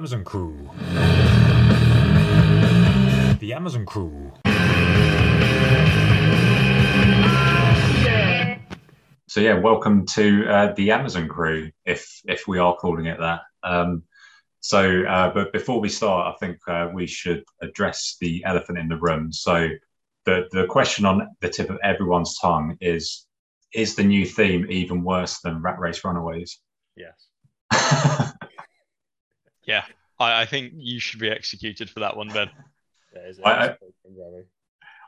[0.00, 0.70] Amazon crew.
[3.38, 4.32] The Amazon crew.
[9.26, 13.42] So yeah, welcome to uh, the Amazon crew, if if we are calling it that.
[13.62, 14.04] Um,
[14.60, 18.88] so, uh, but before we start, I think uh, we should address the elephant in
[18.88, 19.30] the room.
[19.30, 19.68] So,
[20.24, 23.26] the the question on the tip of everyone's tongue is:
[23.74, 26.58] Is the new theme even worse than Rat Race Runaways?
[26.96, 28.32] Yes.
[29.70, 29.84] Yeah,
[30.18, 32.50] I, I think you should be executed for that one, Ben.
[33.12, 33.76] Yeah, I-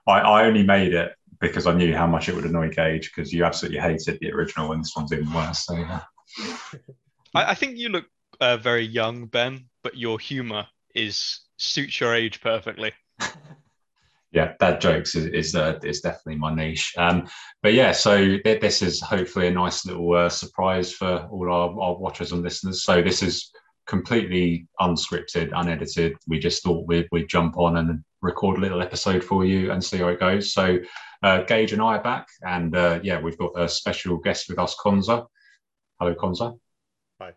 [0.09, 3.33] I, I only made it because I knew how much it would annoy Gage because
[3.33, 5.65] you absolutely hated the original and this one's even worse.
[5.67, 6.01] So yeah.
[7.33, 8.07] I, I think you look
[8.41, 12.91] uh, very young, Ben, but your humor is suits your age perfectly.
[14.33, 16.93] yeah, dad jokes is is, uh, is definitely my niche.
[16.99, 17.29] Um,
[17.63, 21.81] but yeah, so th- this is hopefully a nice little uh, surprise for all our,
[21.81, 22.83] our watchers and listeners.
[22.83, 23.53] So this is
[23.87, 26.17] completely unscripted, unedited.
[26.27, 29.83] We just thought we'd, we'd jump on and record a little episode for you and
[29.83, 30.53] see how it goes.
[30.53, 30.79] So
[31.23, 34.59] uh, Gage and I are back, and uh, yeah, we've got a special guest with
[34.59, 35.27] us, Conza.
[36.01, 36.55] Hello, Conza.
[37.21, 37.33] Hi.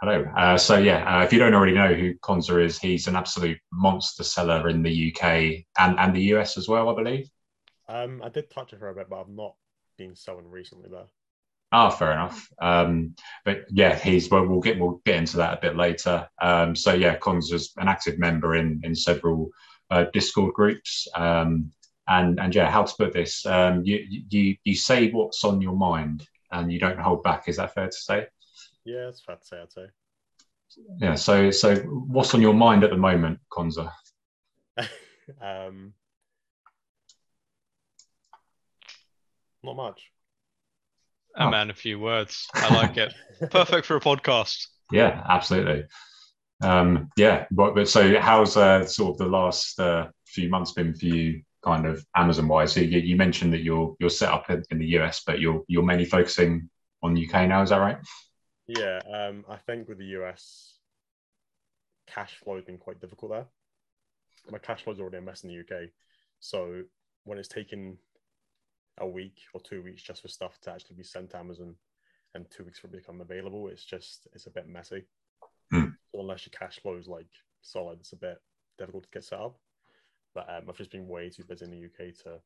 [0.00, 0.24] Hello.
[0.36, 3.58] Uh, so yeah, uh, if you don't already know who Conza is, he's an absolute
[3.72, 7.30] monster seller in the UK and, and the US as well, I believe.
[7.88, 9.54] Um, I did touch it for a bit, but I've not
[9.96, 11.08] been selling recently though.
[11.72, 12.48] Ah, fair enough.
[12.60, 14.46] Um, but yeah, he's well.
[14.46, 16.28] We'll get we'll get into that a bit later.
[16.42, 19.50] Um, so yeah, Conza's an active member in in several
[19.90, 21.06] uh, Discord groups.
[21.14, 21.70] Um,
[22.08, 23.46] and and yeah, how to put this?
[23.46, 27.48] Um, you you you say what's on your mind, and you don't hold back.
[27.48, 28.26] Is that fair to say?
[28.84, 29.60] Yeah, it's fair to say.
[29.62, 29.86] I'd say.
[30.98, 31.14] Yeah.
[31.14, 33.92] So so what's on your mind at the moment, Conza?
[35.40, 35.94] um,
[39.62, 40.10] not much.
[41.36, 41.50] A Oh.
[41.50, 42.48] man, a few words.
[42.54, 43.12] I like it.
[43.50, 44.66] Perfect for a podcast.
[44.90, 45.84] Yeah, absolutely.
[46.62, 50.94] Um, yeah, but, but so how's uh, sort of the last uh, few months been
[50.94, 52.72] for you, kind of Amazon wise?
[52.72, 55.62] So you, you mentioned that you're you're set up in, in the US, but you're
[55.68, 56.68] you're mainly focusing
[57.02, 57.62] on the UK now.
[57.62, 57.98] Is that right?
[58.66, 60.74] Yeah, um, I think with the US,
[62.06, 63.46] cash flow has been quite difficult there.
[64.50, 65.88] My cash flow is already a mess in the UK,
[66.40, 66.82] so
[67.24, 67.96] when it's taken
[69.00, 71.74] a week or two weeks just for stuff to actually be sent to Amazon,
[72.34, 75.04] and two weeks for it to become available, it's just it's a bit messy.
[76.12, 77.28] So unless your cash flow is like
[77.62, 78.38] solid, it's a bit
[78.78, 79.56] difficult to get set up.
[80.34, 82.40] But um, I've just been way too busy in the UK to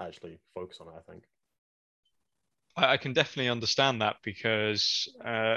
[0.00, 0.96] actually focus on it.
[0.96, 1.24] I think.
[2.76, 5.56] I, I can definitely understand that because uh,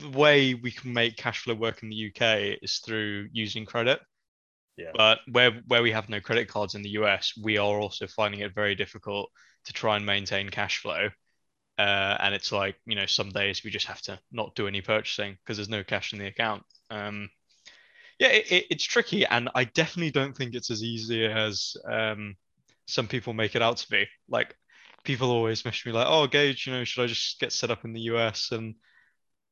[0.00, 4.00] the way we can make cash flow work in the UK is through using credit.
[4.76, 4.90] Yeah.
[4.94, 8.40] But where where we have no credit cards in the US, we are also finding
[8.40, 9.30] it very difficult
[9.64, 11.10] to try and maintain cash flow.
[11.78, 14.80] Uh, and it's like you know some days we just have to not do any
[14.80, 16.64] purchasing because there's no cash in the account.
[16.90, 17.30] Um,
[18.18, 22.36] yeah, it, it, it's tricky, and I definitely don't think it's as easy as um,
[22.86, 24.06] some people make it out to be.
[24.28, 24.54] Like
[25.04, 27.84] people always message me like, "Oh, Gage, you know, should I just get set up
[27.84, 28.76] in the US?" And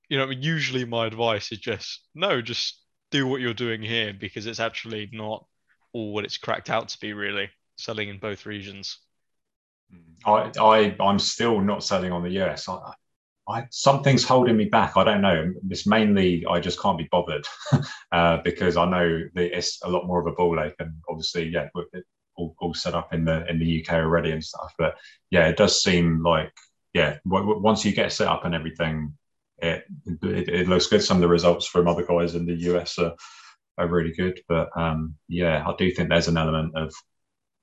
[0.09, 2.82] you know, usually my advice is just no, just
[3.13, 5.47] do what you're doing here because it's actually not
[5.93, 7.13] all what it's cracked out to be.
[7.13, 8.99] Really, selling in both regions.
[10.25, 12.69] I I I'm still not selling on the US.
[12.69, 12.79] I,
[13.49, 14.97] I something's holding me back.
[14.97, 15.53] I don't know.
[15.71, 17.47] It's mainly I just can't be bothered
[18.13, 21.49] uh, because I know that it's a lot more of a ball ache, and obviously,
[21.49, 21.69] yeah,
[22.37, 24.73] all, all set up in the in the UK already and stuff.
[24.79, 24.97] But
[25.31, 26.53] yeah, it does seem like
[26.95, 29.17] yeah, w- w- once you get set up and everything,
[29.63, 29.85] it,
[30.23, 31.03] it looks good.
[31.03, 33.15] Some of the results from other guys in the US are
[33.79, 36.93] are really good, but um, yeah, I do think there's an element of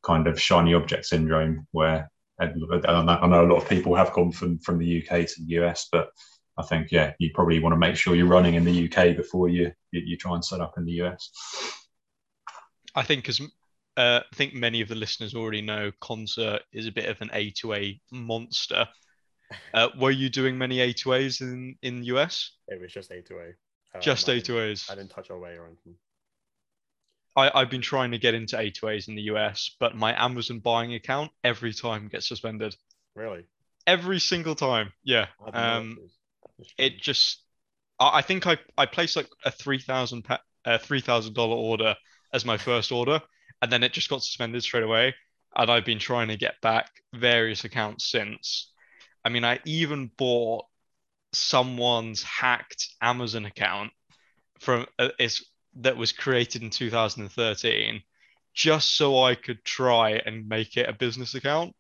[0.02, 4.14] kind of shiny object syndrome where I know, I know a lot of people have
[4.14, 6.10] gone from, from the UK to the US, but
[6.58, 9.50] I think yeah, you probably want to make sure you're running in the UK before
[9.50, 11.32] you you, you try and set up in the US.
[12.96, 13.40] I think as
[13.98, 17.30] uh, I think many of the listeners already know, Concert is a bit of an
[17.34, 18.88] A to A monster.
[19.74, 22.52] Uh, were you doing many A to A's in in the US?
[22.68, 23.46] It was just A to A.
[23.96, 24.88] Um, Just I A didn't- to A's.
[24.90, 25.96] I didn't touch away or anything.
[27.36, 30.94] I, I've been trying to get into A2As in the US, but my Amazon buying
[30.94, 32.76] account every time gets suspended.
[33.16, 33.46] Really?
[33.88, 34.92] Every single time.
[35.04, 35.28] Yeah.
[35.42, 36.18] I didn't know Um, it was-
[36.60, 37.02] it's it strange.
[37.02, 37.44] just,
[38.00, 41.56] I, I think I, I placed like a three thousand pa- uh, three thousand dollar
[41.56, 41.96] order
[42.34, 43.22] as my first order,
[43.62, 45.16] and then it just got suspended straight away.
[45.56, 48.72] And I've been trying to get back various accounts since.
[49.30, 50.66] I mean, I even bought
[51.34, 53.92] someone's hacked Amazon account
[54.60, 55.46] from uh, is
[55.76, 58.02] that was created in 2013
[58.56, 61.76] just so I could try and make it a business account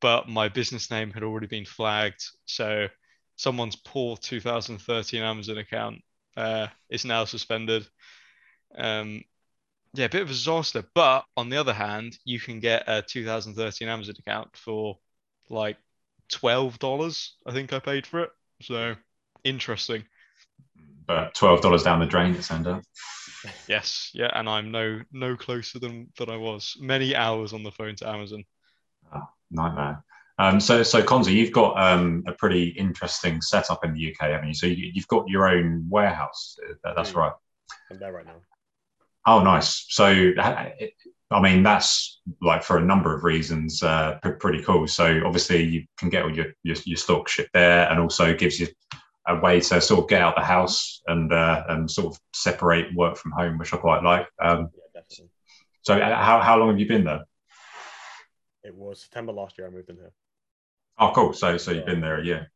[0.00, 2.88] but my business name had already been flagged so
[3.36, 6.02] someone's poor 2013 Amazon account
[6.36, 7.86] uh, is now suspended.
[8.76, 9.22] Um,
[9.94, 10.84] yeah, a bit of a disaster.
[10.94, 14.98] But on the other hand, you can get a 2013 Amazon account for
[15.48, 15.78] like
[16.30, 17.34] twelve dollars.
[17.46, 18.30] I think I paid for it.
[18.62, 18.94] So
[19.44, 20.04] interesting.
[21.06, 22.84] But twelve dollars down the drain, it turned out.
[23.68, 26.76] Yes, yeah, and I'm no no closer than than I was.
[26.78, 28.44] Many hours on the phone to Amazon.
[29.14, 30.04] Oh, nightmare.
[30.40, 34.48] Um, so, so Konzi, you've got um, a pretty interesting setup in the UK, haven't
[34.48, 34.54] you?
[34.54, 36.56] So you, have got your own warehouse.
[36.82, 37.32] That's right.
[37.90, 38.36] I'm there right now.
[39.26, 39.84] Oh, nice.
[39.90, 40.32] So,
[41.30, 44.86] I mean, that's like for a number of reasons, uh, pretty cool.
[44.88, 48.58] So, obviously, you can get all your, your, your stock shipped there, and also gives
[48.58, 48.66] you
[49.28, 52.94] a way to sort of get out the house and uh, and sort of separate
[52.96, 54.26] work from home, which I quite like.
[54.42, 55.30] Um, yeah, definitely.
[55.82, 57.24] So, uh, how how long have you been there?
[58.64, 59.68] It was September last year.
[59.68, 60.12] I moved in here.
[60.98, 61.32] Oh, cool.
[61.32, 62.50] So, so you've been there a year,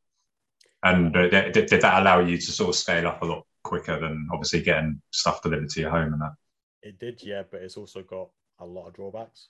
[0.82, 3.98] and uh, did, did that allow you to sort of scale up a lot quicker
[3.98, 6.34] than obviously getting stuff delivered to your home and that?
[6.82, 8.28] It did, yeah, but it's also got
[8.60, 9.48] a lot of drawbacks.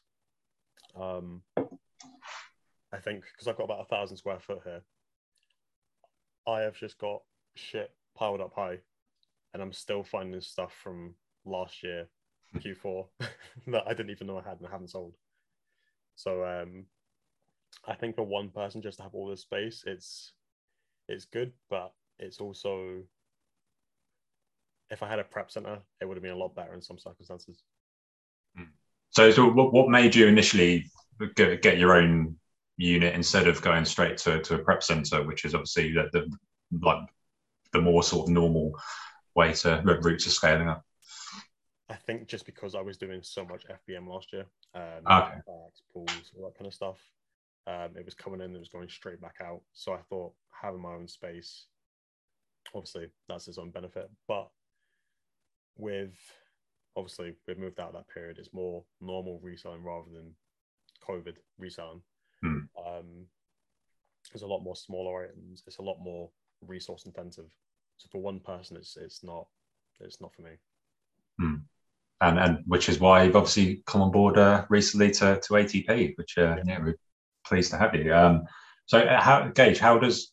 [0.99, 4.83] Um, I think because I've got about a thousand square foot here,
[6.47, 7.23] I have just got
[7.57, 8.79] shit piled up high,
[9.53, 11.15] and I'm still finding stuff from
[11.45, 12.09] last year,
[12.57, 13.07] Q4,
[13.69, 15.15] that I didn't even know I had and I haven't sold.
[16.17, 16.85] So um,
[17.87, 20.33] I think for one person just to have all this space, it's
[21.09, 23.03] it's good, but it's also
[24.91, 26.99] if I had a prep center, it would have been a lot better in some
[26.99, 27.63] circumstances.
[29.17, 30.91] So, so what, what made you initially
[31.37, 32.37] get, get your own
[32.77, 36.31] unit instead of going straight to, to a prep center, which is obviously the, the
[36.83, 37.07] like
[37.73, 38.73] the more sort of normal
[39.35, 40.85] way to route to scaling up?
[41.89, 45.39] I think just because I was doing so much FBM last year, um, okay.
[45.93, 46.99] pools, all that kind of stuff.
[47.67, 49.61] Um, it was coming in, it was going straight back out.
[49.73, 51.67] So I thought having my own space,
[52.75, 54.11] obviously, that's its own benefit.
[54.27, 54.49] But
[55.77, 56.15] with
[56.97, 60.35] obviously we've moved out of that period, it's more normal reselling rather than
[61.07, 62.03] COVID reselling.
[62.43, 62.59] Hmm.
[62.79, 63.27] Um,
[64.33, 65.63] there's a lot more smaller items.
[65.67, 66.31] It's a lot more
[66.67, 67.51] resource intensive.
[67.97, 69.47] So for one person, it's it's not
[70.01, 70.53] it's not for me.
[71.39, 71.55] Hmm.
[72.21, 76.17] And and which is why you've obviously come on board uh, recently to to ATP,
[76.17, 76.63] which uh, yeah.
[76.65, 76.99] yeah, we're
[77.47, 78.15] pleased to have you.
[78.15, 78.45] Um,
[78.87, 80.33] so uh, how Gage, how does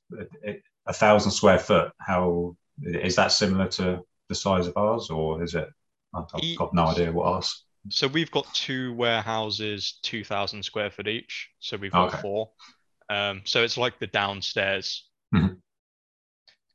[0.88, 1.92] a thousand square foot?
[2.00, 5.68] How is that similar to the size of ours, or is it?
[6.14, 7.66] I've got no idea what else.
[7.90, 11.50] So we've got two warehouses, two thousand square foot each.
[11.60, 12.22] So we've got okay.
[12.22, 12.52] four.
[13.10, 15.08] Um, so it's like the downstairs.
[15.34, 15.56] Mm-hmm.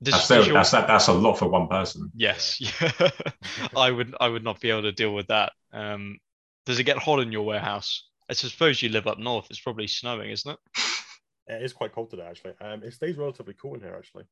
[0.03, 2.11] That's, still, that's that, that's a lot for one person.
[2.15, 3.11] Yes, yeah.
[3.77, 5.53] I would I would not be able to deal with that.
[5.73, 6.19] Um,
[6.67, 8.09] does it get hot in your warehouse?
[8.29, 9.47] I suppose you live up north.
[9.51, 10.59] It's probably snowing, isn't it?
[11.49, 12.55] It is quite cold today, actually.
[12.61, 14.25] Um, it stays relatively cool in here, actually.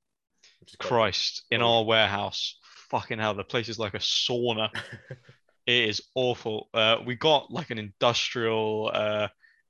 [0.79, 2.59] Christ, in our warehouse,
[2.91, 4.71] fucking hell, the place is like a sauna.
[5.67, 6.69] it is awful.
[6.73, 9.29] Uh, we got like an industrial uh,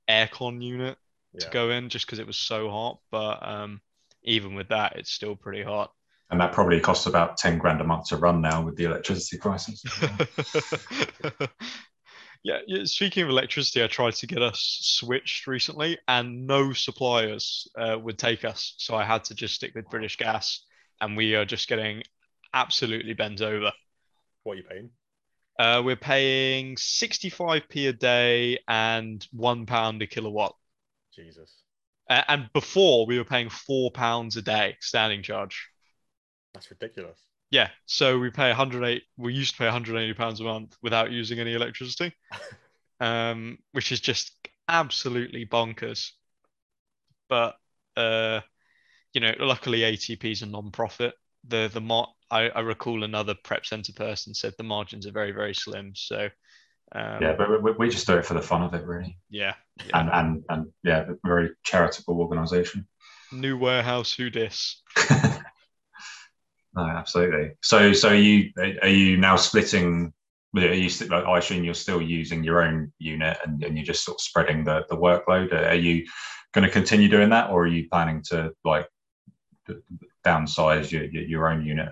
[0.09, 0.97] aircon unit
[1.39, 2.99] to go in just because it was so hot.
[3.11, 3.81] But um,
[4.23, 5.91] even with that, it's still pretty hot.
[6.31, 9.37] And that probably costs about 10 grand a month to run now with the electricity
[9.37, 9.83] prices.
[12.43, 17.97] yeah, speaking of electricity, I tried to get us switched recently and no suppliers uh,
[18.01, 18.73] would take us.
[18.77, 20.64] So I had to just stick with British Gas
[21.01, 22.03] and we are just getting
[22.53, 23.71] absolutely bent over.
[24.43, 24.89] What are you paying?
[25.57, 30.55] Uh, we're paying 65p a day and one pound a kilowatt.
[31.13, 31.51] Jesus.
[32.09, 35.69] Uh, and before we were paying four pounds a day standing charge.
[36.53, 37.19] That's ridiculous.
[37.51, 39.03] Yeah, so we pay 108.
[39.17, 42.13] We used to pay 180 pounds a month without using any electricity,
[42.99, 44.33] um, which is just
[44.67, 46.11] absolutely bonkers.
[47.29, 47.55] But
[47.95, 48.41] uh,
[49.15, 51.13] you know, luckily ATP is a non-profit.
[51.47, 55.31] The the mar- I, I recall another prep center person said the margins are very
[55.31, 55.93] very slim.
[55.95, 56.29] So
[56.91, 59.17] um, yeah, but we, we, just do it for the fun of it, really.
[59.29, 59.53] Yeah,
[59.85, 59.99] yeah.
[59.99, 62.87] and and and yeah, very charitable organisation.
[63.31, 64.81] New warehouse, who dis?
[65.11, 65.39] no,
[66.77, 67.51] absolutely.
[67.61, 70.13] So so you are you now splitting?
[70.55, 70.89] Are you?
[71.11, 74.63] I assume you're still using your own unit, and, and you're just sort of spreading
[74.63, 75.53] the the workload.
[75.53, 76.05] Are you
[76.53, 78.87] going to continue doing that, or are you planning to like
[80.25, 81.89] downsize your, your, your own unit?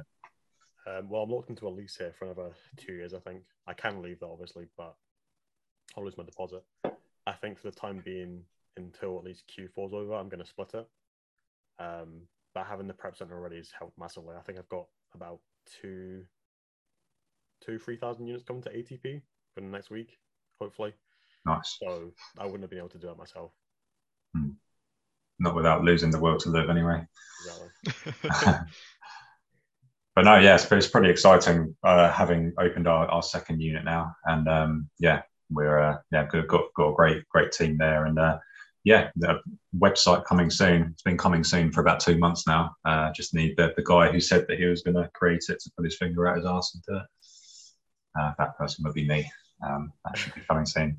[0.85, 3.43] Um, well, I'm locked into a lease here for another two years, I think.
[3.67, 4.95] I can leave that, obviously, but
[5.95, 6.63] I'll lose my deposit.
[7.25, 8.41] I think for the time being,
[8.75, 10.87] until at least Q4 is over, I'm going to split it.
[11.79, 14.35] Um, but having the prep center already has helped massively.
[14.37, 15.39] I think I've got about
[15.81, 16.23] two,
[17.65, 19.21] two, three thousand units coming to ATP
[19.55, 20.17] for the next week,
[20.61, 20.93] hopefully.
[21.45, 21.77] Nice.
[21.81, 23.51] So I wouldn't have been able to do it myself.
[24.35, 24.51] Hmm
[25.39, 27.05] not without losing the will to live anyway.
[27.85, 28.29] Exactly.
[30.15, 34.15] but no, yes, but it's pretty exciting uh, having opened our, our second unit now,
[34.25, 38.19] and um, yeah, we're uh, yeah got, got got a great great team there, and
[38.19, 38.37] uh,
[38.83, 39.39] yeah, the
[39.77, 40.89] website coming soon.
[40.91, 42.75] It's been coming soon for about two months now.
[42.85, 45.59] Uh, just need the, the guy who said that he was going to create it
[45.61, 47.07] to put his finger out his ass and do it.
[48.19, 49.29] Uh, that person would be me.
[49.65, 50.97] Um, that should be coming soon.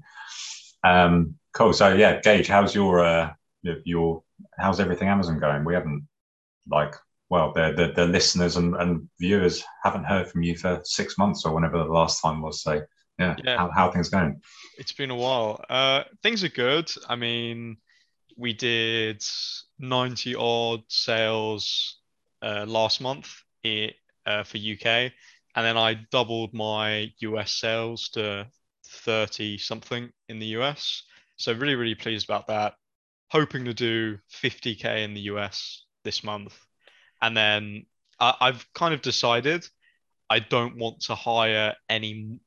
[0.83, 1.73] Um, cool.
[1.73, 3.33] So yeah, Gage, how's your uh,
[3.85, 4.23] your
[4.59, 5.65] how's everything Amazon going?
[5.65, 6.07] We haven't
[6.69, 6.95] like
[7.31, 11.45] well, the the, the listeners and, and viewers haven't heard from you for six months
[11.45, 12.63] or whenever the last time was.
[12.63, 12.83] So
[13.19, 13.57] yeah, yeah.
[13.57, 14.41] How, how things going?
[14.79, 15.65] It's been a while.
[15.69, 16.91] Uh, things are good.
[17.09, 17.77] I mean,
[18.37, 19.23] we did
[19.79, 21.99] 90 odd sales
[22.43, 23.95] uh, last month it,
[24.27, 25.13] uh, for UK, and
[25.65, 28.49] then I doubled my US sales to
[28.87, 31.03] 30 something in the US.
[31.37, 32.75] So really, really pleased about that.
[33.35, 36.57] Hoping to do 50k in the US this month,
[37.21, 37.87] and then
[38.21, 39.67] I, I've kind of decided
[40.31, 42.39] I don't want to hire any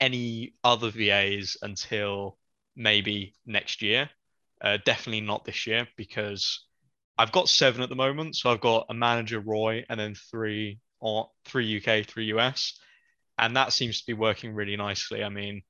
[0.00, 2.38] any other VAs until
[2.74, 4.10] maybe next year.
[4.60, 6.64] Uh, definitely not this year because
[7.16, 8.34] I've got seven at the moment.
[8.34, 12.78] So I've got a manager, Roy, and then three or three UK, three US,
[13.38, 15.22] and that seems to be working really nicely.
[15.22, 15.62] I mean,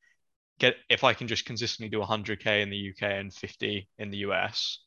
[0.60, 4.18] get if I can just consistently do 100k in the UK and 50 in the
[4.18, 4.78] US,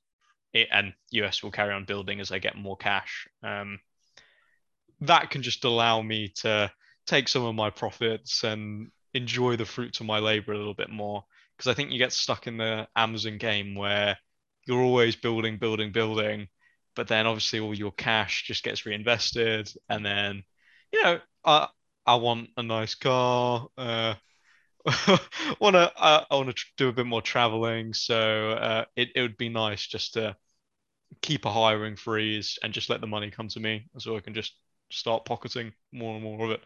[0.54, 3.28] it, and US will carry on building as I get more cash.
[3.44, 3.80] Um,
[5.02, 6.72] that can just allow me to
[7.06, 10.90] take some of my profits and enjoy the fruits of my labor a little bit
[10.90, 11.26] more
[11.58, 14.18] because I think you get stuck in the Amazon game where
[14.66, 16.48] you're always building, building, building,
[16.96, 20.44] but then obviously all your cash just gets reinvested, and then
[20.92, 21.68] you know I
[22.06, 23.68] I want a nice car.
[23.78, 24.16] Uh,
[25.60, 29.10] want to uh, I want to tr- do a bit more traveling, so uh, it
[29.16, 30.36] it would be nice just to
[31.22, 34.34] keep a hiring freeze and just let the money come to me, so I can
[34.34, 34.54] just
[34.92, 36.62] start pocketing more and more of it.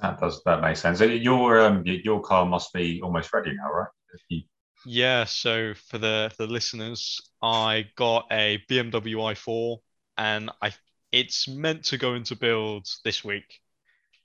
[0.00, 1.00] That does that makes sense.
[1.00, 3.88] Your um your car must be almost ready now, right?
[4.28, 4.42] You...
[4.84, 5.24] Yeah.
[5.24, 9.78] So for the for the listeners, I got a BMW i4,
[10.18, 10.72] and I
[11.12, 13.60] it's meant to go into build this week.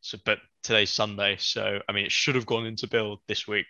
[0.01, 3.67] So, but today's Sunday, so I mean, it should have gone into build this week.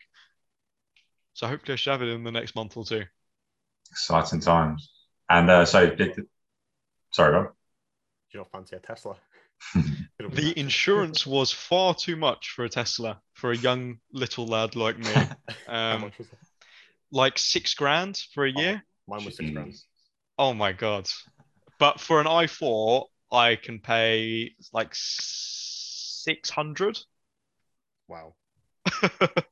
[1.34, 3.04] So hopefully, I should have it in the next month or two.
[3.92, 4.90] Exciting times.
[5.30, 6.26] And uh, so, did,
[7.12, 7.46] sorry, Rob.
[7.46, 9.16] Do you not fancy a Tesla?
[10.20, 14.98] the insurance was far too much for a Tesla for a young little lad like
[14.98, 15.14] me.
[15.68, 16.12] Um,
[17.14, 18.84] like six grand for a oh, year.
[18.84, 19.74] Oh, mine was six grand.
[20.38, 21.08] Oh my god!
[21.80, 24.90] But for an i4, I can pay like
[26.24, 27.00] six hundred.
[28.08, 28.36] Wow.
[29.01, 29.46] that,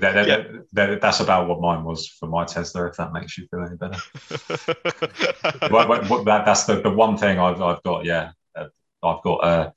[0.00, 0.44] that, yeah.
[0.72, 2.86] that, that's about what mine was for my Tesla.
[2.86, 4.00] If that makes you feel any better,
[6.34, 8.04] that's the, the one thing I've I've got.
[8.04, 9.70] Yeah, I've got uh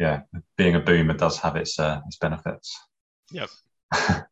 [0.00, 0.22] yeah,
[0.56, 2.76] being a boomer does have its uh, its benefits.
[3.32, 3.50] Yep.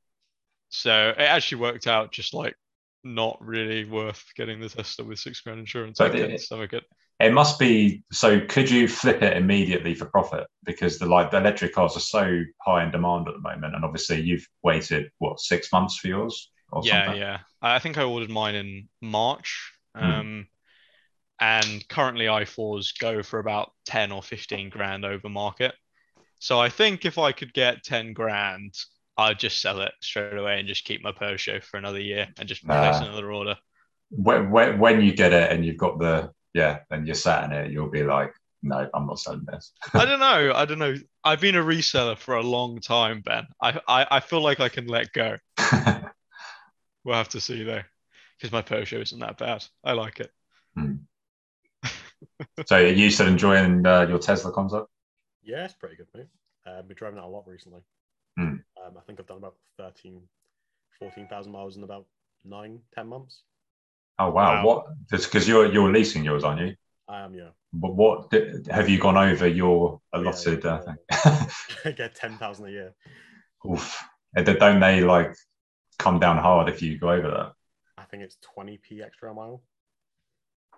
[0.71, 2.57] so it actually worked out just like
[3.05, 5.99] not really worth getting the Tesla with six grand insurance.
[5.99, 6.85] But it, stomach it.
[7.21, 8.41] It must be so.
[8.41, 10.47] Could you flip it immediately for profit?
[10.65, 13.85] Because the like the electric cars are so high in demand at the moment, and
[13.85, 16.51] obviously you've waited what six months for yours?
[16.83, 17.21] yeah, something?
[17.21, 17.39] yeah.
[17.61, 19.73] I think I ordered mine in March.
[19.97, 20.05] Hmm.
[20.05, 20.47] Um,
[21.41, 25.75] and currently i4s go for about 10 or 15 grand over market.
[26.41, 28.75] So I think if I could get 10 grand,
[29.17, 32.49] I'd just sell it straight away and just keep my Peugeot for another year and
[32.49, 33.57] just place another order.
[34.11, 37.53] When, when, when you get it and you've got the, yeah, and you're sat in
[37.53, 39.73] it, you'll be like, no, I'm not selling this.
[39.95, 40.53] I don't know.
[40.55, 40.97] I don't know.
[41.23, 43.47] I've been a reseller for a long time, Ben.
[43.63, 45.37] I, I, I feel like I can let go.
[47.05, 47.83] we'll have to see though,
[48.37, 49.65] because my Peugeot isn't that bad.
[49.85, 50.33] I like it.
[50.75, 50.97] Hmm
[52.67, 54.89] so are you still enjoying uh, your Tesla concept?
[55.43, 56.27] Yeah, it's pretty good, mate.
[56.67, 57.81] Uh, I've been driving it a lot recently.
[58.39, 58.63] Mm.
[58.85, 60.21] Um, I think I've done about 13,
[60.99, 62.07] 14,000 miles in about
[62.45, 63.43] nine, 10 months.
[64.19, 64.33] Oh, wow.
[64.33, 64.65] wow.
[64.65, 64.87] What?
[65.11, 66.75] because you're, you're leasing yours, aren't you?
[67.09, 67.51] I am, yeah.
[67.73, 68.33] But what
[68.71, 71.51] have you gone over your allotted yeah, yeah, uh, thing?
[71.85, 72.95] I get 10,000 a year.
[73.71, 74.03] Oof.
[74.35, 75.35] Don't they like
[75.99, 77.53] come down hard if you go over that?
[77.99, 79.63] I think it's 20p extra a mile.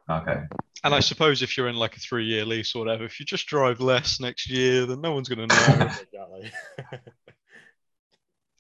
[0.09, 0.43] Okay.
[0.83, 3.27] And I suppose if you're in like a three year lease or whatever, if you
[3.27, 5.91] just drive less next year, then no one's going to know.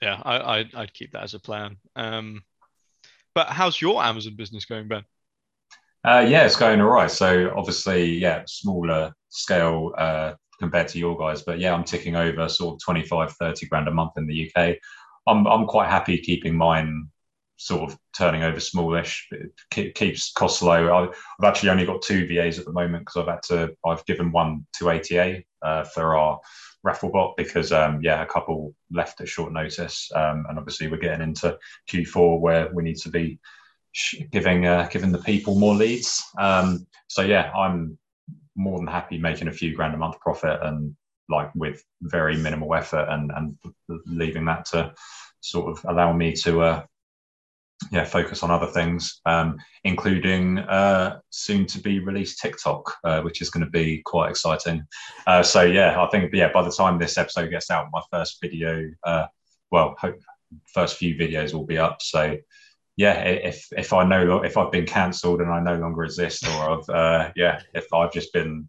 [0.03, 1.77] yeah, I, I'd, I'd, keep that as a plan.
[1.97, 2.43] Um,
[3.41, 5.03] but how's your Amazon business going, Ben?
[6.05, 7.11] Uh, yeah, it's going all right.
[7.11, 12.51] So obviously, yeah, smaller scale uh, compared to your guys, but yeah, I'm ticking over
[12.51, 14.77] sort of 25, 30 grand a month in the UK.
[15.27, 17.09] I'm, I'm quite happy keeping mine
[17.61, 19.29] sort of turning over smallish.
[19.77, 20.91] It keeps costs low.
[20.91, 23.77] I've actually only got two VAs at the moment because I've had to.
[23.85, 26.41] I've given one to ATA uh, for our
[26.83, 30.97] raffle bot because um, yeah, a couple left at short notice, um, and obviously we're
[30.97, 31.59] getting into
[31.91, 33.39] Q4 where we need to be
[34.33, 36.25] giving uh, giving the people more leads.
[36.39, 37.99] Um, so yeah, I'm
[38.57, 40.97] more than happy making a few grand a month profit and
[41.29, 43.59] like with very minimal effort and and
[44.07, 44.95] leaving that to
[45.43, 46.83] sort of allow me to uh,
[47.91, 53.41] yeah focus on other things, um, including uh, soon to be released TikTok, uh, which
[53.41, 54.87] is going to be quite exciting.
[55.27, 58.41] Uh, so yeah, I think yeah by the time this episode gets out, my first
[58.41, 59.27] video, uh,
[59.71, 60.21] well, hope
[60.67, 62.03] first few videos will be up.
[62.03, 62.37] So
[62.97, 66.71] yeah, if if I know if I've been cancelled and I no longer exist, or
[66.71, 68.69] I've uh, yeah, if I've just been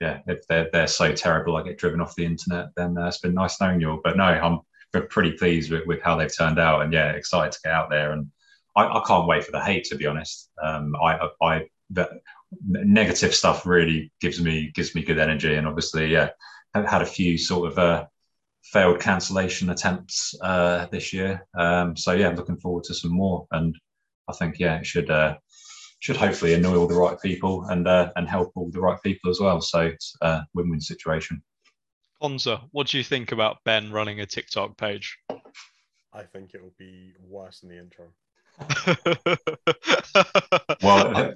[0.00, 3.18] yeah, if they're they're so terrible, I get driven off the internet, then uh, it's
[3.18, 4.00] been nice knowing you all.
[4.02, 4.60] But no, I'm
[5.02, 8.12] pretty pleased with, with how they've turned out, and yeah, excited to get out there.
[8.12, 8.30] And
[8.76, 10.50] I, I can't wait for the hate, to be honest.
[10.62, 12.20] Um, I I the
[12.60, 16.30] negative stuff really gives me gives me good energy, and obviously, yeah,
[16.74, 18.06] I've had a few sort of uh,
[18.62, 21.46] failed cancellation attempts uh, this year.
[21.56, 23.76] Um, so yeah, looking forward to some more, and
[24.28, 25.36] I think yeah, it should uh,
[26.00, 29.30] should hopefully annoy all the right people and uh, and help all the right people
[29.30, 29.60] as well.
[29.60, 31.42] So it's a win-win situation.
[32.20, 35.18] Conza, what do you think about Ben running a TikTok page?
[36.12, 38.06] I think it will be worse than the intro.
[40.82, 41.34] well,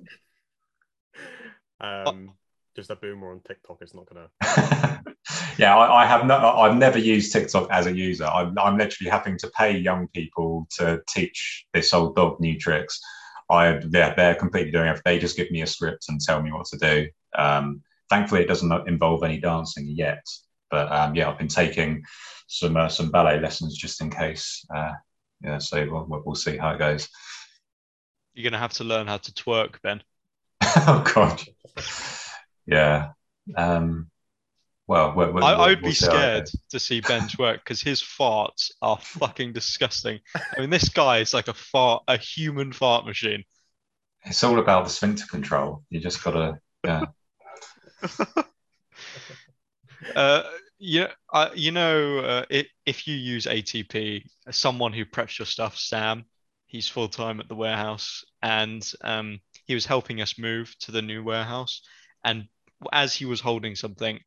[1.80, 2.32] um,
[2.75, 4.30] just a boomer on TikTok is not gonna.
[5.58, 6.37] yeah, I, I, have no.
[6.37, 8.25] I've never used TikTok as a user.
[8.25, 12.99] I'm, I'm literally having to pay young people to teach this old dog new tricks.
[13.50, 15.02] I yeah, they're completely doing it.
[15.04, 17.08] They just give me a script and tell me what to do.
[17.37, 20.25] Um, thankfully, it doesn't involve any dancing yet.
[20.70, 22.04] But um, yeah, I've been taking
[22.46, 24.64] some uh, some ballet lessons just in case.
[24.74, 24.92] Uh,
[25.42, 27.08] yeah, so we'll, we'll see how it goes.
[28.34, 30.02] You're gonna have to learn how to twerk, Ben.
[30.62, 31.42] oh God.
[32.66, 33.12] Yeah.
[33.56, 34.10] Um,
[34.86, 38.73] well, we're, we're, I, would we'll be scared to see Ben twerk because his farts
[38.82, 40.18] are fucking disgusting.
[40.34, 43.45] I mean, this guy is like a fart, a human fart machine.
[44.25, 45.84] It's all about the sphincter control.
[45.90, 47.04] You just gotta, yeah.
[50.16, 50.42] uh,
[50.78, 55.76] you, uh, you know, uh, it, if you use ATP, someone who preps your stuff,
[55.76, 56.25] Sam,
[56.66, 61.02] he's full time at the warehouse, and um, he was helping us move to the
[61.02, 61.82] new warehouse.
[62.25, 62.49] And
[62.92, 64.20] as he was holding something,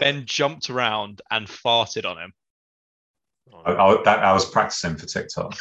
[0.00, 2.32] Ben jumped around and farted on him.
[3.64, 5.54] I, I, that, I was practicing for TikTok.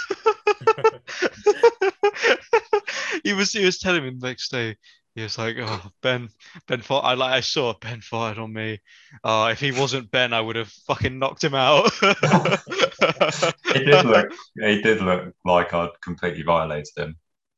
[3.23, 4.75] he was he was telling me the next day.
[5.17, 6.29] He was like, "Oh, Ben,
[6.67, 7.03] Ben fought.
[7.03, 8.79] I like I saw Ben fired on me.
[9.23, 11.91] Uh, if he wasn't Ben, I would have fucking knocked him out."
[13.73, 14.31] he did look.
[14.59, 17.15] He did look like I'd completely violated him.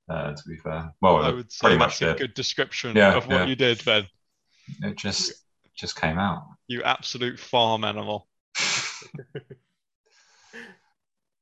[0.08, 3.42] Uh, to be fair, well, I would say that's a good description yeah, of what
[3.42, 3.46] yeah.
[3.48, 4.08] you did, Ben.
[4.82, 5.34] It just
[5.76, 6.48] just came out.
[6.70, 8.30] You absolute farm animal.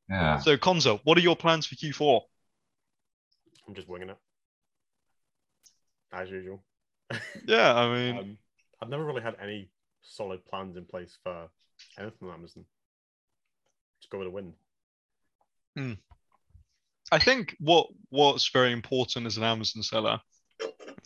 [0.09, 0.39] yeah.
[0.39, 2.21] So, Conza, what are your plans for Q4?
[3.67, 4.17] I'm just winging it,
[6.17, 6.63] as usual.
[7.45, 8.37] yeah, I mean, um,
[8.81, 9.69] I've never really had any
[10.01, 11.49] solid plans in place for
[11.99, 12.65] anything on Amazon.
[14.01, 14.53] Just go with a win.
[15.75, 15.93] Hmm.
[17.11, 20.19] I think what what's very important as an Amazon seller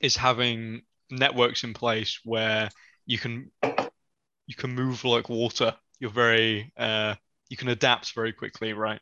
[0.01, 2.69] is having networks in place where
[3.05, 5.75] you can you can move like water.
[5.99, 7.15] You're very uh,
[7.49, 8.99] you can adapt very quickly, right?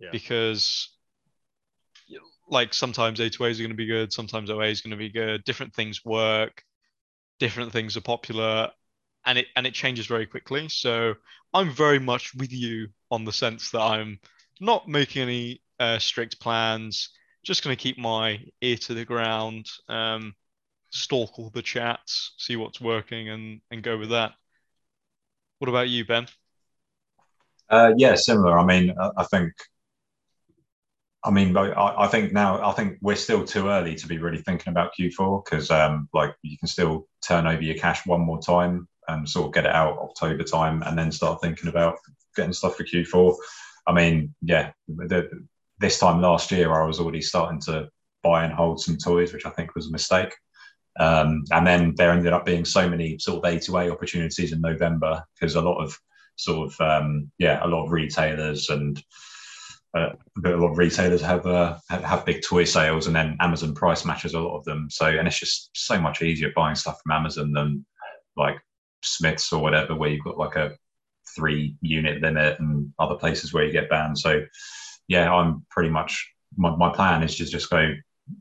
[0.00, 0.08] Yeah.
[0.10, 0.90] Because
[2.50, 5.44] like sometimes A2As are going to be good, sometimes OA is going to be good.
[5.44, 6.62] Different things work,
[7.38, 8.70] different things are popular,
[9.26, 10.68] and it and it changes very quickly.
[10.68, 11.14] So
[11.54, 14.18] I'm very much with you on the sense that I'm
[14.60, 17.10] not making any uh, strict plans.
[17.42, 19.66] Just going to keep my ear to the ground.
[19.88, 20.34] Um,
[20.90, 24.32] stalk all the chats, see what's working, and and go with that.
[25.58, 26.26] What about you, Ben?
[27.68, 28.58] Uh, yeah, similar.
[28.58, 29.52] I mean, I, think.
[31.22, 34.40] I mean, I, I, think now I think we're still too early to be really
[34.40, 38.40] thinking about Q4 because, um, like, you can still turn over your cash one more
[38.40, 41.98] time and sort of get it out October time, and then start thinking about
[42.36, 43.36] getting stuff for Q4.
[43.86, 45.28] I mean, yeah, the,
[45.78, 47.88] this time last year I was already starting to
[48.22, 50.34] buy and hold some toys, which I think was a mistake.
[50.98, 54.52] Um, and then there ended up being so many sort of A to A opportunities
[54.52, 55.96] in November because a lot of
[56.36, 59.02] sort of um, yeah, a lot of retailers and
[59.94, 60.10] uh,
[60.44, 64.34] a lot of retailers have uh, have big toy sales, and then Amazon price matches
[64.34, 64.88] a lot of them.
[64.90, 67.84] So and it's just so much easier buying stuff from Amazon than
[68.36, 68.56] like
[69.02, 70.76] Smiths or whatever, where you've got like a
[71.34, 74.18] three unit limit and other places where you get banned.
[74.18, 74.42] So
[75.08, 77.92] yeah, I'm pretty much my, my plan is to just go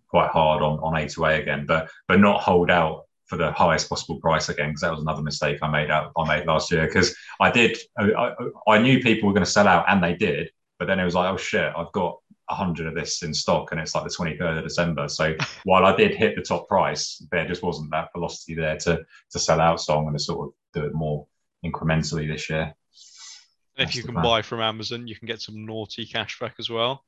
[0.09, 4.19] quite hard on on A2A again, but but not hold out for the highest possible
[4.19, 7.15] price again because that was another mistake I made out I made last year because
[7.39, 8.33] I did I,
[8.67, 11.15] I knew people were going to sell out and they did, but then it was
[11.15, 14.09] like oh shit I've got a hundred of this in stock and it's like the
[14.09, 15.07] 23rd of December.
[15.07, 19.05] So while I did hit the top price, there just wasn't that velocity there to
[19.31, 19.81] to sell out.
[19.81, 21.27] So I'm going to sort of do it more
[21.65, 22.73] incrementally this year.
[23.77, 24.23] if you can plan.
[24.23, 27.05] buy from Amazon, you can get some naughty cashback as well.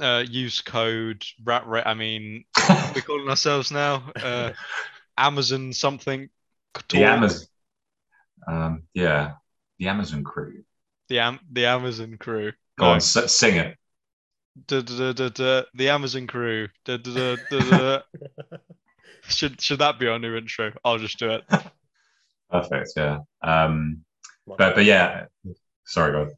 [0.00, 1.64] Uh, use code rat.
[1.86, 2.44] I mean,
[2.94, 4.52] we're calling ourselves now uh,
[5.16, 6.28] Amazon something.
[6.90, 7.46] The Amazon.
[8.46, 9.32] Um, yeah,
[9.78, 10.62] the Amazon crew.
[11.08, 12.52] The Am the Amazon crew.
[12.80, 12.92] Go no.
[12.92, 13.76] on, s- sing it.
[14.66, 16.68] Da, da, da, da, the Amazon crew.
[19.28, 20.72] Should should that be our new intro?
[20.84, 21.44] I'll just do it.
[22.50, 22.92] Perfect.
[22.96, 23.18] Yeah.
[23.42, 24.04] Um,
[24.46, 25.26] but but yeah.
[25.84, 26.30] Sorry, God.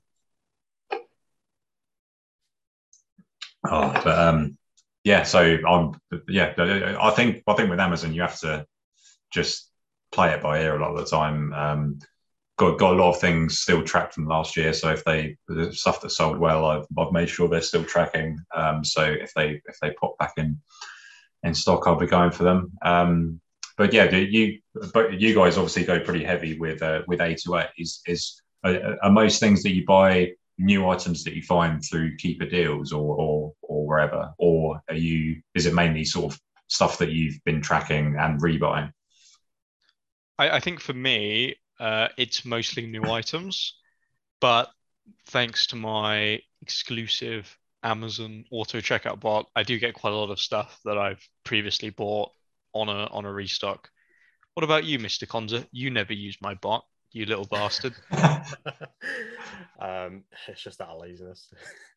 [3.64, 4.59] Oh, but um,
[5.05, 5.22] yeah.
[5.22, 5.94] So I'm
[6.28, 6.52] yeah.
[7.00, 8.66] I think I think with Amazon you have to
[9.33, 9.70] just
[10.11, 11.52] play it by ear a lot of the time.
[11.55, 11.98] Um,
[12.58, 14.72] got got a lot of things still tracked from last year.
[14.72, 18.38] So if they the stuff that sold well, I've, I've made sure they're still tracking.
[18.54, 20.60] Um, so if they if they pop back in
[21.42, 22.72] in stock, I'll be going for them.
[22.82, 23.40] Um,
[23.76, 24.60] but yeah, you
[24.92, 27.68] but you guys obviously go pretty heavy with uh, with A to A.
[27.78, 32.16] Is is are, are most things that you buy new items that you find through
[32.16, 36.98] Keepa deals or or or wherever, or are you is it mainly sort of stuff
[36.98, 38.92] that you've been tracking and rebuying?
[40.38, 43.74] I, I think for me, uh, it's mostly new items,
[44.40, 44.70] but
[45.26, 50.38] thanks to my exclusive Amazon auto checkout bot, I do get quite a lot of
[50.38, 52.30] stuff that I've previously bought
[52.72, 53.90] on a on a restock.
[54.54, 55.26] What about you, Mr.
[55.26, 55.66] Conza?
[55.72, 57.94] You never use my bot, you little bastard.
[59.80, 61.52] um, it's just that laziness.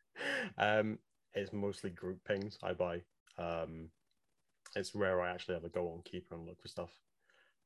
[0.57, 0.97] um,
[1.35, 3.01] it's mostly group pings I buy.
[3.37, 3.89] Um,
[4.75, 6.89] it's rare I actually ever go on Keepa and look for stuff.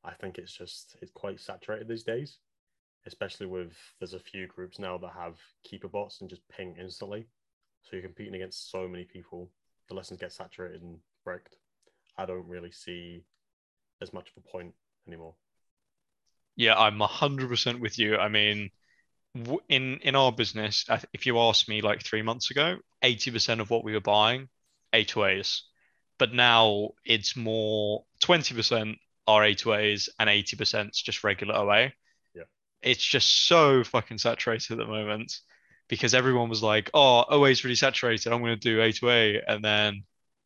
[0.04, 2.38] I think it's just it's quite saturated these days,
[3.06, 5.36] especially with there's a few groups now that have
[5.66, 7.26] Keepa bots and just ping instantly.
[7.82, 9.50] So you're competing against so many people.
[9.88, 11.56] The lessons get saturated and wrecked.
[12.16, 13.24] I don't really see
[14.00, 14.74] as much of a point
[15.06, 15.34] anymore.
[16.56, 18.16] Yeah, I'm hundred percent with you.
[18.16, 18.70] I mean,
[19.68, 23.70] in in our business, if you asked me like three months ago, eighty percent of
[23.70, 24.48] what we were buying,
[24.92, 25.60] A2As,
[26.18, 28.98] but now it's more twenty percent
[29.30, 31.92] are A2As and 80% is just regular OA.
[32.34, 32.42] Yeah.
[32.82, 35.32] It's just so fucking saturated at the moment
[35.88, 38.32] because everyone was like, oh, OA is really saturated.
[38.32, 39.42] I'm going to do A2A.
[39.46, 40.02] And then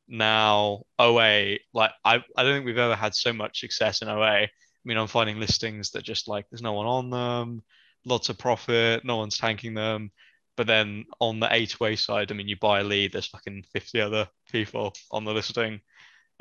[0.06, 4.24] now OA, like, I, I don't think we've ever had so much success in OA.
[4.24, 4.48] I
[4.84, 7.62] mean, I'm finding listings that just like there's no one on them,
[8.04, 10.10] lots of profit, no one's tanking them.
[10.56, 14.00] But then on the A2A side, I mean, you buy a lead, there's fucking 50
[14.00, 15.80] other people on the listing.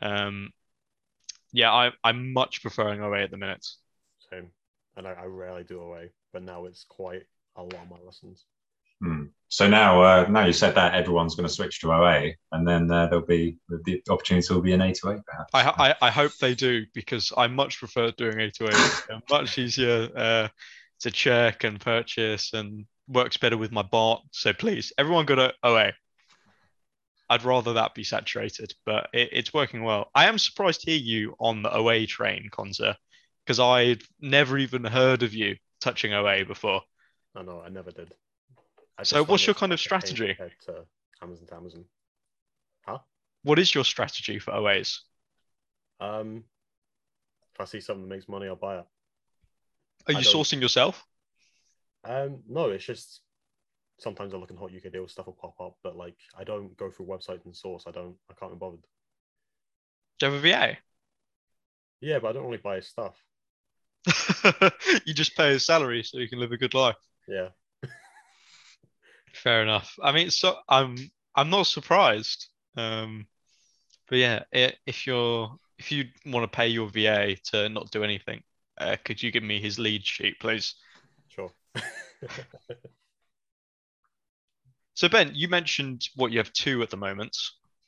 [0.02, 0.52] Um,
[1.54, 3.66] yeah, I, I'm much preferring OA at the minute.
[4.30, 4.50] Same.
[4.98, 7.24] And I, I rarely do OA, but now it's quite
[7.56, 8.46] a lot of my lessons.
[9.02, 9.26] Hmm.
[9.50, 12.90] So now, uh, now you said that everyone's going to switch to OA, and then
[12.90, 15.52] uh, there'll be the opportunity will be an A to A, perhaps.
[15.54, 19.22] I, I, I hope they do because I much prefer doing A to A.
[19.30, 20.48] much easier uh,
[21.02, 24.24] to check and purchase, and works better with my bot.
[24.32, 25.92] So please, everyone go to OA.
[27.34, 30.12] I'd rather that be saturated, but it, it's working well.
[30.14, 32.96] I am surprised to hear you on the OA train, Conza,
[33.44, 36.82] because I'd never even heard of you touching OA before.
[37.36, 38.14] I know, I never did.
[39.00, 40.38] I so, what's your kind of strategy?
[40.68, 40.86] To
[41.24, 41.86] Amazon to Amazon.
[42.86, 43.00] Huh?
[43.42, 45.00] What is your strategy for OAs?
[46.00, 46.44] Um,
[47.56, 48.86] if I see something that makes money, I'll buy it.
[50.08, 51.04] Are you sourcing yourself?
[52.04, 53.22] Um, no, it's just
[53.98, 56.76] sometimes I look in Hot UK deals, stuff will pop up, but like I don't
[56.78, 57.84] go through websites and source.
[57.88, 58.16] I don't.
[58.30, 58.82] I can't be bothered.
[60.20, 60.78] Do you have a VA?
[62.02, 63.16] Yeah, but I don't really buy his stuff.
[65.06, 66.98] you just pay his salary so you can live a good life.
[67.28, 67.50] Yeah.
[69.34, 69.96] Fair enough.
[70.02, 70.98] I mean, so I'm
[71.36, 72.48] I'm not surprised.
[72.76, 73.28] Um,
[74.10, 78.44] but yeah, if you're if you want to pay your VA to not do anything,
[78.78, 80.76] uh, could you give me his lead sheet, please?
[81.30, 81.52] Sure.
[84.96, 87.36] So Ben, you mentioned what you have two at the moment.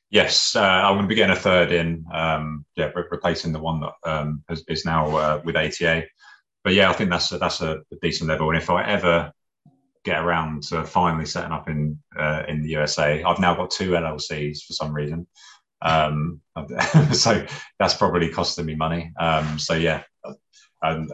[0.10, 2.06] Yes, uh, I'm going to be getting a third in.
[2.14, 6.06] Um, yeah, re- replacing the one that um, is, is, now uh, with ATA.
[6.64, 8.50] But yeah, I think that's a, that's a, decent level.
[8.50, 9.32] And if I ever
[10.04, 13.92] get around to finally setting up in uh, in the USA, I've now got two
[13.92, 15.28] LLCs for some reason.
[15.82, 16.42] Um,
[17.12, 17.46] so
[17.80, 19.12] that's probably costing me money.
[19.20, 20.04] Um, so yeah,
[20.84, 21.10] um,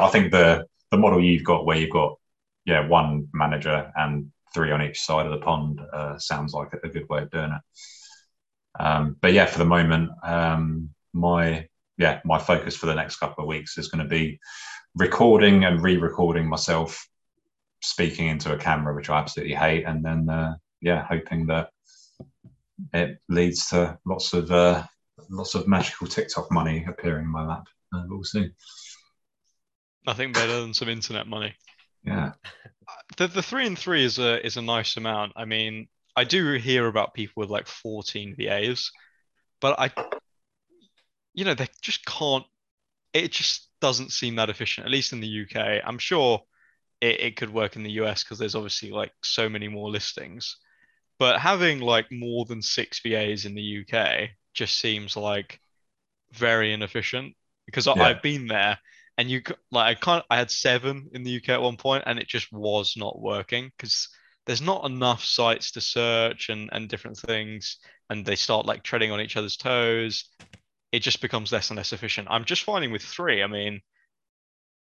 [0.00, 2.18] I think the the model you've got where you've got
[2.66, 6.88] yeah one manager and three on each side of the pond uh, sounds like a,
[6.88, 8.82] good way of doing it.
[8.82, 13.44] Um, but yeah, for the moment, um, my yeah my focus for the next couple
[13.44, 14.40] of weeks is going to be
[14.96, 17.06] recording and re-recording myself
[17.82, 21.70] speaking into a camera, which I absolutely hate, and then uh, yeah, hoping that
[22.92, 24.82] it leads to lots of uh,
[25.30, 27.66] lots of magical TikTok money appearing in my lap.
[27.94, 28.50] Uh, we'll see.
[30.06, 31.54] Nothing better than some internet money.
[32.04, 32.32] Yeah.
[33.16, 35.32] The the three and three is a is a nice amount.
[35.36, 38.90] I mean, I do hear about people with like 14 VAs,
[39.60, 39.90] but I
[41.32, 42.44] you know, they just can't
[43.12, 45.82] it just doesn't seem that efficient, at least in the UK.
[45.84, 46.42] I'm sure
[47.00, 50.56] it, it could work in the US because there's obviously like so many more listings.
[51.18, 55.60] But having like more than six VAs in the UK just seems like
[56.32, 57.34] very inefficient
[57.66, 57.94] because yeah.
[57.94, 58.78] I've been there
[59.16, 62.18] and you like I can't I had seven in the UK at one point and
[62.18, 64.08] it just was not working because
[64.46, 67.78] there's not enough sites to search and and different things
[68.10, 70.28] and they start like treading on each other's toes.
[70.92, 72.28] It just becomes less and less efficient.
[72.30, 73.80] I'm just finding with three i mean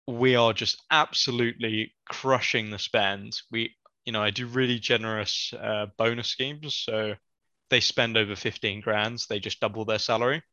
[0.07, 3.41] we are just absolutely crushing the spend.
[3.51, 3.75] We
[4.05, 7.15] you know i do really generous uh, bonus schemes so
[7.69, 10.43] they spend over 15 grand they just double their salary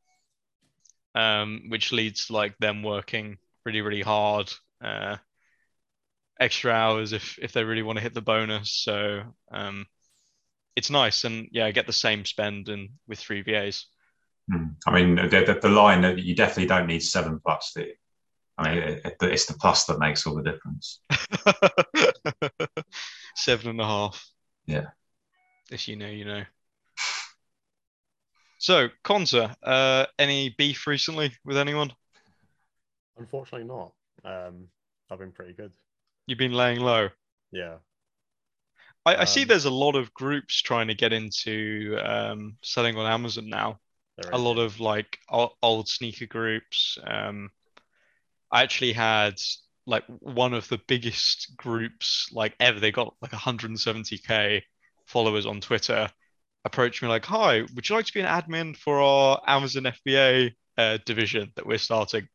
[1.15, 5.17] um, which leads to like them working really really hard uh,
[6.41, 8.73] extra hours if if they really want to hit the bonus.
[8.73, 9.23] So
[9.53, 9.87] um,
[10.77, 13.87] it's nice and yeah i get the same spend and with three vas
[14.51, 14.69] hmm.
[14.87, 17.93] i mean the, the, the line that you definitely don't need seven plus do you?
[18.59, 21.01] i mean it, it's the plus that makes all the difference.
[23.35, 24.31] Seven and a half.
[24.67, 24.89] Yeah.
[25.71, 26.43] If you know you know.
[28.59, 31.93] So Conza, uh, any beef recently with anyone
[33.23, 33.93] Unfortunately, not.
[34.25, 34.67] Um,
[35.09, 35.71] I've been pretty good.
[36.27, 37.11] You've been laying low.
[37.53, 37.77] Yeah.
[39.07, 42.97] I, I see um, there's a lot of groups trying to get into um, selling
[42.97, 43.79] on Amazon now.
[44.33, 45.19] A lot of like
[45.63, 46.99] old, sneaker groups.
[47.07, 47.51] Um,
[48.51, 49.41] I actually had
[49.87, 52.81] like one of the biggest groups like ever.
[52.81, 54.65] They got like 170k
[55.07, 56.09] followers on Twitter.
[56.65, 60.53] Approached me like, "Hi, would you like to be an admin for our Amazon FBA
[60.77, 62.29] uh, division that we're starting?"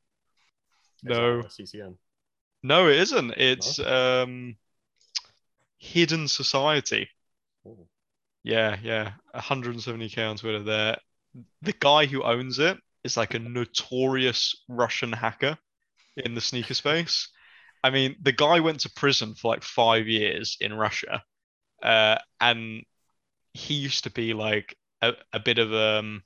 [1.04, 1.44] No.
[1.44, 1.96] CCN.
[2.64, 3.32] No, it isn't.
[3.32, 4.24] It's no?
[4.24, 4.58] um,
[5.78, 7.10] Hidden Society.
[7.66, 7.88] Ooh.
[8.44, 9.12] Yeah, yeah.
[9.36, 10.98] 170k on Twitter there.
[11.62, 15.58] The guy who owns it is like a notorious Russian hacker
[16.16, 17.30] in the sneaker space.
[17.84, 21.24] I mean, the guy went to prison for like five years in Russia.
[21.84, 22.84] Uh, and
[23.54, 26.24] he used to be like a, a bit of um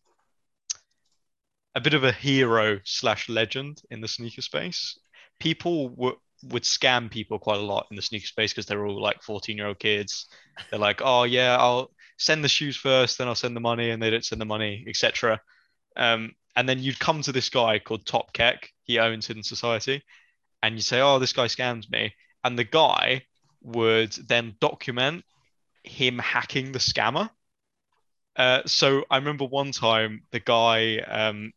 [1.76, 5.00] a bit of a hero slash legend in the sneaker space.
[5.40, 9.00] People would would scam people quite a lot in the sneaker space because they're all
[9.00, 10.28] like 14 year old kids.
[10.70, 14.02] They're like, oh yeah, I'll send the shoes first, then I'll send the money, and
[14.02, 15.40] they don't send the money, etc.
[15.96, 18.70] Um, and then you'd come to this guy called Top Keck.
[18.84, 20.04] He owns Hidden Society,
[20.62, 23.24] and you say, oh, this guy scams me, and the guy
[23.62, 25.24] would then document
[25.84, 27.30] him hacking the scammer.
[28.36, 31.52] Uh, so I remember one time the guy um,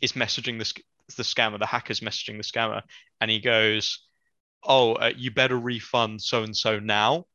[0.00, 0.82] is messaging the,
[1.16, 2.82] the scammer, the hacker's messaging the scammer,
[3.20, 4.00] and he goes,
[4.62, 7.26] "Oh, uh, you better refund so and so now."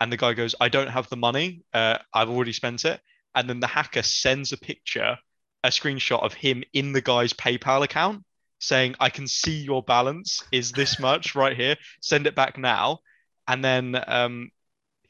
[0.00, 1.62] And the guy goes, "I don't have the money.
[1.72, 3.00] Uh, I've already spent it."
[3.34, 5.18] And then the hacker sends a picture,
[5.62, 8.24] a screenshot of him in the guy's PayPal account,
[8.60, 11.76] saying, "I can see your balance is this much right here.
[12.00, 13.00] Send it back now."
[13.48, 14.50] And then um,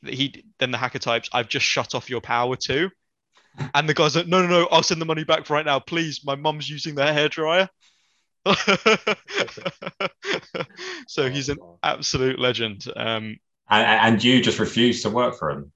[0.05, 2.91] he then the hacker types, "I've just shut off your power too."
[3.75, 6.25] And the guy's like, no, no, no, I'll send the money back right now, please.
[6.25, 7.69] My mum's using the hairdryer.
[11.09, 12.87] so oh, he's an absolute legend.
[12.95, 13.39] Um,
[13.69, 15.73] and, and, you just refuse to work for him.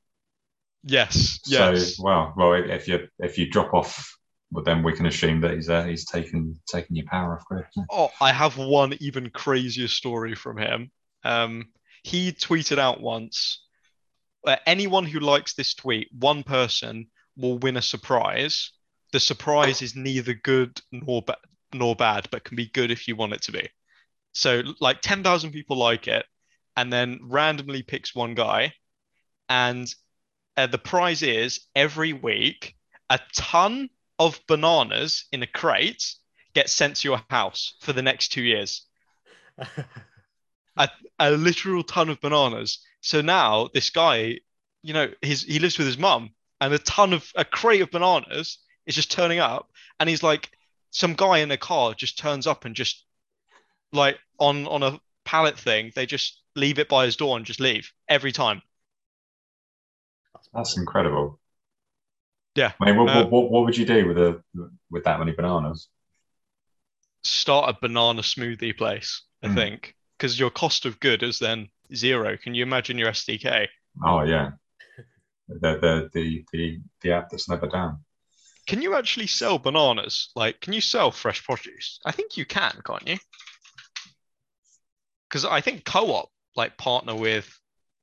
[0.84, 1.40] Yes.
[1.46, 1.96] Yes.
[1.96, 4.16] So well, well, if you if you drop off,
[4.52, 7.64] well, then we can assume that he's uh, he's taken taken your power off grid.
[7.90, 10.92] Oh, I have one even crazier story from him.
[11.24, 11.70] Um,
[12.04, 13.64] he tweeted out once.
[14.46, 18.72] Uh, anyone who likes this tweet, one person will win a surprise.
[19.12, 21.36] The surprise is neither good nor bad,
[21.72, 23.68] nor bad, but can be good if you want it to be.
[24.32, 26.24] So, like 10,000 people like it,
[26.76, 28.74] and then randomly picks one guy.
[29.48, 29.92] And
[30.56, 32.76] uh, the prize is every week
[33.08, 36.14] a ton of bananas in a crate
[36.54, 38.86] gets sent to your house for the next two years.
[40.76, 40.88] a,
[41.18, 42.84] a literal ton of bananas.
[43.00, 44.38] So now this guy,
[44.82, 47.90] you know, his he lives with his mum and a ton of a crate of
[47.90, 50.50] bananas is just turning up, and he's like,
[50.90, 53.04] some guy in a car just turns up and just
[53.92, 57.60] like on on a pallet thing, they just leave it by his door and just
[57.60, 58.62] leave every time.
[60.54, 61.40] That's incredible.
[62.54, 62.72] Yeah.
[62.80, 64.42] I mean, what, Uh, what, what, what would you do with a
[64.90, 65.88] with that many bananas?
[67.24, 69.54] Start a banana smoothie place, I Mm.
[69.54, 72.36] think, because your cost of good is then zero.
[72.36, 73.70] Can you imagine your SDK?
[74.04, 74.52] Oh yeah,
[75.60, 78.04] the the the the, the app that's never down.
[78.66, 80.30] Can you actually sell bananas?
[80.34, 81.98] Like, can you sell fresh produce?
[82.06, 83.18] I think you can, can't you?
[85.28, 87.58] Because I think co-op like partner with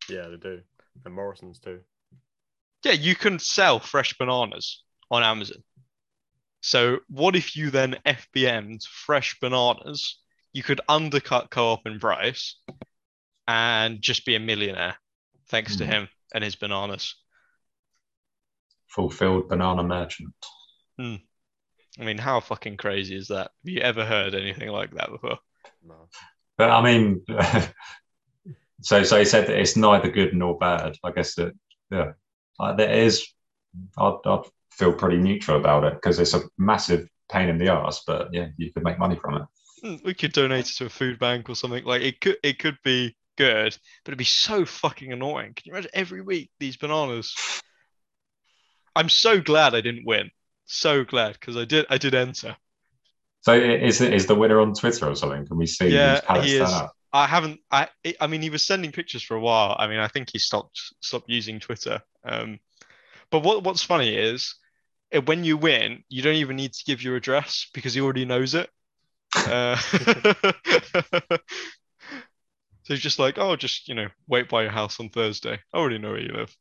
[0.09, 0.61] Yeah, they do.
[1.05, 1.79] And Morrison's too.
[2.83, 5.63] yeah, you can sell fresh bananas on Amazon.
[6.61, 10.19] So what if you then FBM'd fresh bananas?
[10.53, 12.57] You could undercut co-op in price
[13.47, 14.97] and just be a millionaire
[15.49, 15.91] thanks to Hmm.
[15.91, 17.15] him and his bananas.
[18.87, 20.35] Fulfilled banana merchant.
[21.99, 23.51] I mean, how fucking crazy is that?
[23.63, 25.39] Have you ever heard anything like that before?
[25.83, 26.09] No.
[26.57, 27.23] But I mean,
[28.81, 30.95] so so he said that it's neither good nor bad.
[31.03, 31.53] I guess that
[31.91, 32.11] yeah,
[32.59, 33.27] like there is.
[33.97, 38.03] I'd, I'd feel pretty neutral about it because it's a massive pain in the ass.
[38.07, 39.43] But yeah, you could make money from it.
[39.83, 41.83] Mm, We could donate it to a food bank or something.
[41.83, 45.53] Like it could it could be good, but it'd be so fucking annoying.
[45.53, 47.33] Can you imagine every week these bananas?
[48.97, 50.31] I'm so glad I didn't win.
[50.65, 52.57] So glad because I did I did enter.
[53.41, 55.45] So i- is the winner on Twitter or something?
[55.47, 56.83] Can we see Yeah, he is.
[56.83, 56.93] up?
[57.13, 57.87] I haven't I
[58.19, 59.75] I mean he was sending pictures for a while.
[59.79, 62.01] I mean I think he stopped stopped using Twitter.
[62.23, 62.59] Um
[63.31, 64.55] but what what's funny is
[65.13, 68.25] eh, when you win, you don't even need to give your address because he already
[68.25, 68.69] knows it.
[69.45, 69.77] Uh,
[72.83, 75.59] so he's just like, oh, just you know, wait by your house on Thursday.
[75.73, 76.55] I already know where you live.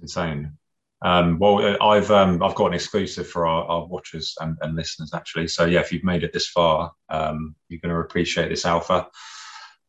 [0.00, 0.56] insane.
[1.04, 4.74] Um, well, uh, I've um, I've got an exclusive for our, our watchers and, and
[4.74, 5.48] listeners actually.
[5.48, 9.06] So yeah, if you've made it this far, um, you're going to appreciate this alpha.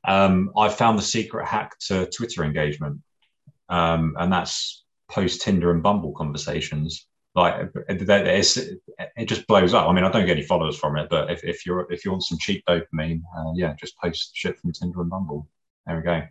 [0.06, 3.00] Um, I found the secret hack to Twitter engagement,
[3.70, 7.08] um, and that's post Tinder and Bumble conversations.
[7.34, 8.80] Like it, it-
[9.18, 9.88] it just blows up.
[9.88, 12.12] I mean, I don't get any followers from it, but if, if you're if you
[12.12, 15.48] want some cheap dopamine, uh, yeah, just post shit from Tinder and Bumble.
[15.86, 16.22] There we go.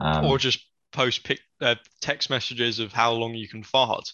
[0.00, 4.12] Um, or just post pic, uh, text messages of how long you can fart.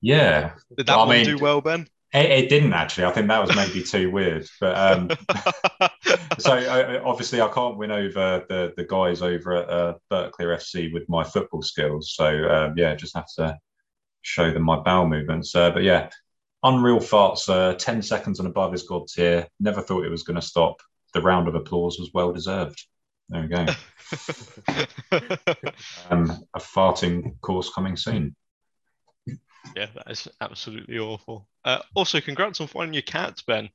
[0.00, 1.88] yeah, Did that I one mean- do well, Ben?
[2.14, 3.04] It, it didn't actually.
[3.06, 4.46] I think that was maybe too weird.
[4.60, 5.10] But um,
[6.38, 11.08] so obviously, I can't win over the the guys over at uh, Berkeley FC with
[11.08, 12.14] my football skills.
[12.14, 13.58] So um, yeah, just have to
[14.22, 15.54] show them my bowel movements.
[15.54, 16.08] Uh, but yeah,
[16.62, 17.48] unreal farts.
[17.48, 19.48] Uh, Ten seconds and above is god tier.
[19.60, 20.80] Never thought it was going to stop.
[21.12, 22.86] The round of applause was well deserved.
[23.28, 23.66] There we go.
[26.10, 28.36] Um, a farting course coming soon.
[29.26, 31.48] yeah, that is absolutely awful.
[31.64, 33.68] Uh, also, congrats on finding your cat, Ben.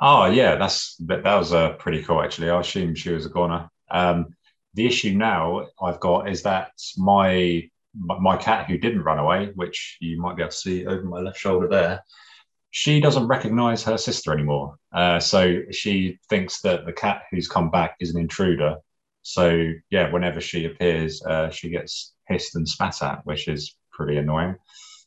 [0.00, 2.50] Oh yeah, that's that, that was uh, pretty cool actually.
[2.50, 3.68] I assumed she was a goner.
[3.90, 4.34] Um,
[4.74, 9.50] the issue now I've got is that my my my cat who didn't run away,
[9.54, 12.02] which you might be able to see over my left shoulder there,
[12.70, 14.76] she doesn't recognise her sister anymore.
[14.92, 18.76] Uh, so she thinks that the cat who's come back is an intruder.
[19.22, 24.16] So yeah, whenever she appears, uh, she gets hissed and spat at, which is pretty
[24.16, 24.56] annoying.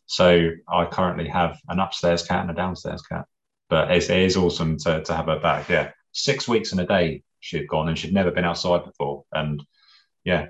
[0.05, 3.25] So I currently have an upstairs cat and a downstairs cat
[3.73, 5.67] but it's, it is awesome to, to have her back.
[5.67, 9.23] Yeah, six weeks and a day she had gone, and she'd never been outside before,
[9.31, 9.63] and
[10.23, 10.49] yeah,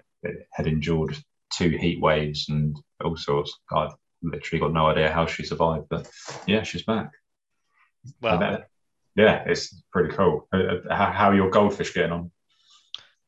[0.52, 1.18] had endured
[1.54, 3.58] two heat waves and all sorts.
[3.72, 6.10] I've literally got no idea how she survived, but
[6.48, 7.12] yeah, she's back.
[8.22, 8.66] Well,
[9.16, 10.48] yeah, it's pretty cool.
[10.54, 12.32] Uh, uh, How, how are your goldfish getting on?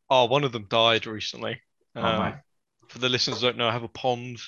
[0.10, 1.62] oh, one of them died recently.
[1.95, 2.34] Oh, Um,
[2.88, 4.39] for the listeners who don't know, I have a pond,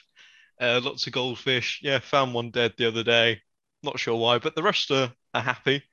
[0.61, 1.79] uh, lots of goldfish.
[1.83, 3.41] Yeah, found one dead the other day.
[3.83, 5.83] Not sure why, but the rest are, are happy.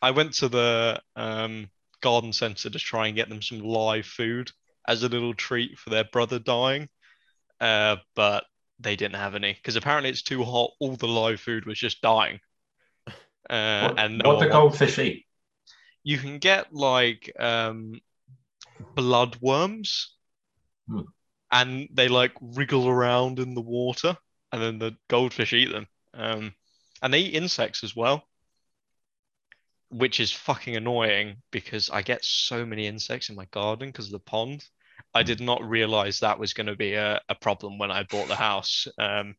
[0.00, 1.70] I went to the um,
[2.00, 4.50] garden centre to try and get them some live food
[4.86, 6.88] as a little treat for their brother dying,
[7.60, 8.44] uh, but
[8.82, 10.72] they didn't have any because apparently it's too hot.
[10.80, 12.40] All the live food was just dying.
[13.50, 15.26] Uh, what and no what do goldfish eat?
[16.04, 18.00] you can get like um
[18.96, 20.06] bloodworms
[20.88, 21.02] Hmm.
[21.50, 24.16] and they like wriggle around in the water
[24.52, 26.52] and then the goldfish eat them um
[27.02, 28.24] and they eat insects as well
[29.90, 34.12] which is fucking annoying because I get so many insects in my garden because of
[34.12, 34.64] the pond.
[35.14, 38.28] I did not realize that was going to be a, a problem when I bought
[38.28, 38.86] the house.
[38.98, 39.34] Um,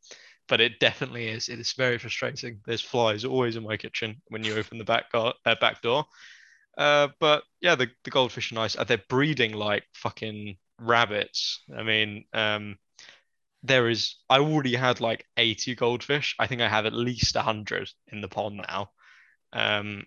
[0.47, 1.49] but it definitely is.
[1.49, 2.59] It is very frustrating.
[2.65, 6.05] There's flies always in my kitchen when you open the back gar- uh, back door.
[6.77, 8.75] Uh, but yeah, the, the goldfish are nice.
[8.77, 11.63] Uh, They're breeding like fucking rabbits.
[11.75, 12.77] I mean, um,
[13.63, 14.15] there is.
[14.29, 16.35] I already had like 80 goldfish.
[16.39, 18.91] I think I have at least 100 in the pond now.
[19.53, 20.05] Um,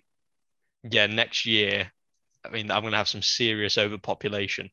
[0.83, 1.91] yeah, next year,
[2.45, 4.71] I mean, I'm gonna have some serious overpopulation.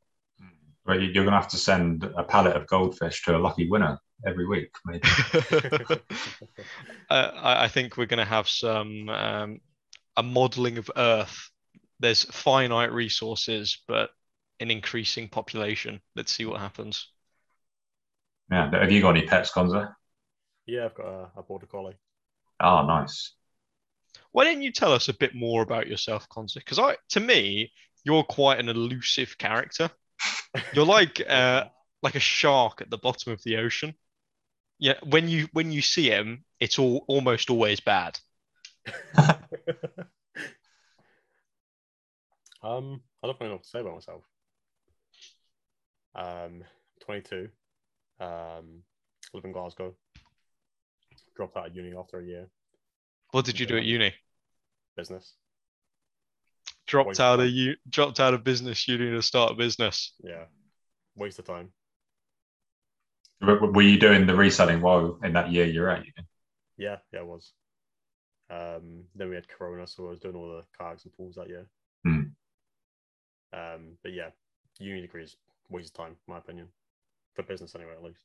[0.85, 3.69] But you- you're going to have to send a pallet of goldfish to a lucky
[3.69, 5.07] winner every week, maybe.
[7.09, 9.59] Uh, I, I think we're going to have some um,
[10.17, 11.49] a modeling of Earth.
[11.99, 14.09] There's finite resources, but
[14.59, 16.01] an increasing population.
[16.15, 17.07] Let's see what happens.
[18.51, 18.69] Yeah.
[18.71, 19.95] Have you got any pets, Conza?
[20.65, 21.97] yeah, I've got a, a border collie.
[22.59, 23.33] Oh, nice.
[24.31, 26.59] Why don't you tell us a bit more about yourself, Conza?
[26.59, 27.71] Because I, to me,
[28.03, 29.89] you're quite an elusive character.
[30.73, 31.65] You're like uh,
[32.01, 33.95] like a shark at the bottom of the ocean.
[34.79, 38.19] Yeah, when you when you see him, it's all almost always bad.
[39.17, 39.39] um,
[42.61, 44.23] I don't really know what to say about myself.
[46.15, 46.63] Um,
[47.05, 47.49] 22.
[48.19, 48.83] Um,
[49.33, 49.95] live in Glasgow.
[51.35, 52.47] Dropped out of uni after a year.
[53.31, 54.13] What did you do at uni?
[54.95, 55.33] Business.
[56.93, 60.13] Dropped Waste out of of you, dropped out of business uni to start a business.
[60.23, 60.43] Yeah.
[61.15, 61.73] Waste of time.
[63.41, 66.03] W- Were you doing the reselling while in that year you're at?
[66.77, 67.51] Yeah, yeah, it was.
[68.51, 71.49] Um, then we had Corona, so I was doing all the kayaks and pools that
[71.49, 71.65] year.
[72.03, 72.25] Hmm.
[73.53, 74.29] Um, but yeah,
[74.77, 75.35] uni degree is
[75.71, 76.67] waste of time, in my opinion,
[77.33, 78.21] for business anyway, at least.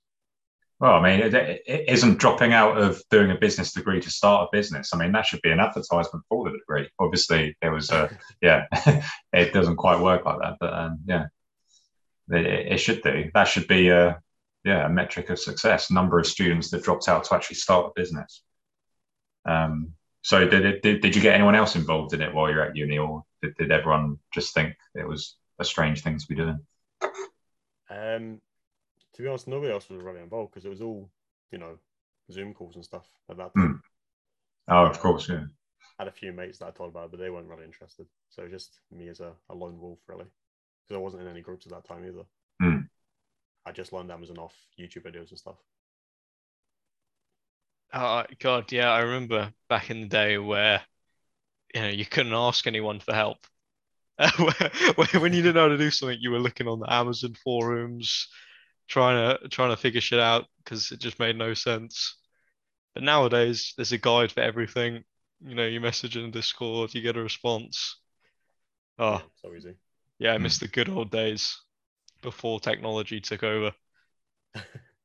[0.80, 1.34] Well, I mean, it,
[1.66, 4.90] it isn't dropping out of doing a business degree to start a business.
[4.94, 6.88] I mean, that should be an advertisement for the degree.
[7.00, 8.66] Obviously, there was a, yeah,
[9.32, 11.26] it doesn't quite work like that, but um, yeah,
[12.30, 13.28] it, it should do.
[13.34, 14.20] That should be a,
[14.64, 15.90] yeah, a metric of success.
[15.90, 18.42] Number of students that dropped out to actually start a business.
[19.48, 22.62] Um, so, did, it, did did you get anyone else involved in it while you're
[22.62, 26.34] at uni, or did, did everyone just think it was a strange thing to be
[26.36, 26.60] doing?
[27.90, 28.40] Um,
[29.18, 31.10] to be honest, nobody else was really involved because it was all,
[31.50, 31.76] you know,
[32.30, 33.82] Zoom calls and stuff at that time.
[34.68, 35.44] Oh, of course, yeah.
[35.98, 38.06] I had a few mates that I told about, it, but they weren't really interested.
[38.30, 40.26] So it was just me as a, a lone wolf, really,
[40.86, 42.22] because I wasn't in any groups at that time either.
[42.62, 42.82] Hmm.
[43.66, 45.56] I just learned Amazon off YouTube videos and stuff.
[47.92, 50.82] Oh God, yeah, I remember back in the day where
[51.74, 53.38] you know you couldn't ask anyone for help.
[55.14, 58.28] When you didn't know how to do something, you were looking on the Amazon forums,
[58.88, 62.16] trying to trying to figure shit out because it just made no sense.
[62.94, 65.04] But nowadays, there's a guide for everything.
[65.42, 67.96] You know, you message in Discord, you get a response.
[68.98, 69.74] Oh, so easy.
[70.18, 70.52] yeah, I Hmm.
[70.52, 71.60] miss the good old days
[72.22, 73.72] before technology took over.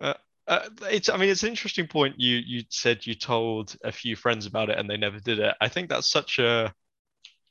[0.00, 0.14] Uh,
[0.48, 2.16] uh, it's, I mean, it's an interesting point.
[2.18, 5.54] You you said you told a few friends about it and they never did it.
[5.60, 6.74] I think that's such a,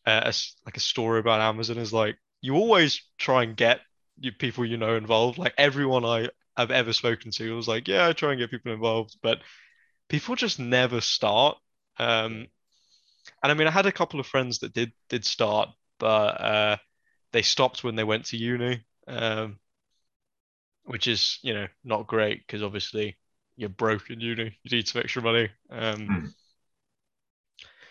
[0.06, 3.82] a, a s- like a story about Amazon is like you always try and get
[4.22, 5.38] you people you know involved.
[5.40, 8.74] Like everyone I have ever spoken to was like, yeah, I try and get people
[8.74, 9.40] involved, but
[10.10, 11.58] people just never start.
[12.00, 12.48] Um,
[13.44, 15.70] and I mean, I had a couple of friends that did did start,
[16.00, 16.78] but uh,
[17.34, 18.84] they stopped when they went to uni.
[19.08, 19.60] Um,
[20.86, 23.18] which is you know not great because obviously
[23.56, 26.26] you're broke in uni you need some extra money um Hmm.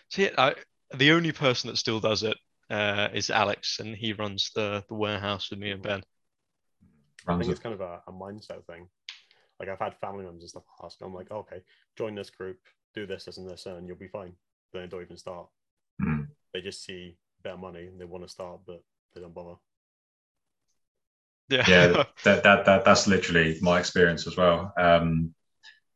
[0.09, 0.55] so yeah I,
[0.97, 2.37] the only person that still does it
[2.71, 6.03] uh is Alex and he runs the the warehouse with me and Ben
[7.29, 8.89] I Runs think a- it's kind of a, a mindset thing.
[9.59, 11.63] Like I've had family members and stuff ask, I'm like, okay,
[11.97, 12.59] join this group,
[12.95, 14.33] do this, this, and this, and you'll be fine.
[14.73, 15.49] Then they don't even start.
[16.01, 16.23] Hmm.
[16.53, 19.57] They just see better money and they want to start, but they don't bother.
[21.49, 25.35] yeah yeah that, that that that's literally my experience as well um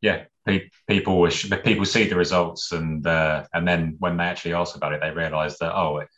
[0.02, 4.54] yeah pe- people wish people see the results and uh, and then when they actually
[4.54, 6.08] ask about it they realize that oh it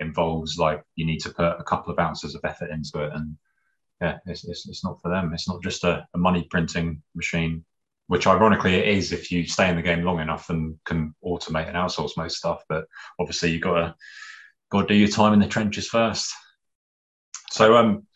[0.00, 3.36] involves like you need to put a couple of ounces of effort into it and
[4.00, 7.64] yeah it's, it's, it's not for them it's not just a, a money printing machine
[8.06, 11.68] which ironically it is if you stay in the game long enough and can automate
[11.68, 12.84] and outsource most stuff but
[13.18, 13.94] obviously you've got to
[14.70, 16.32] got to do your time in the trenches first
[17.50, 18.06] so um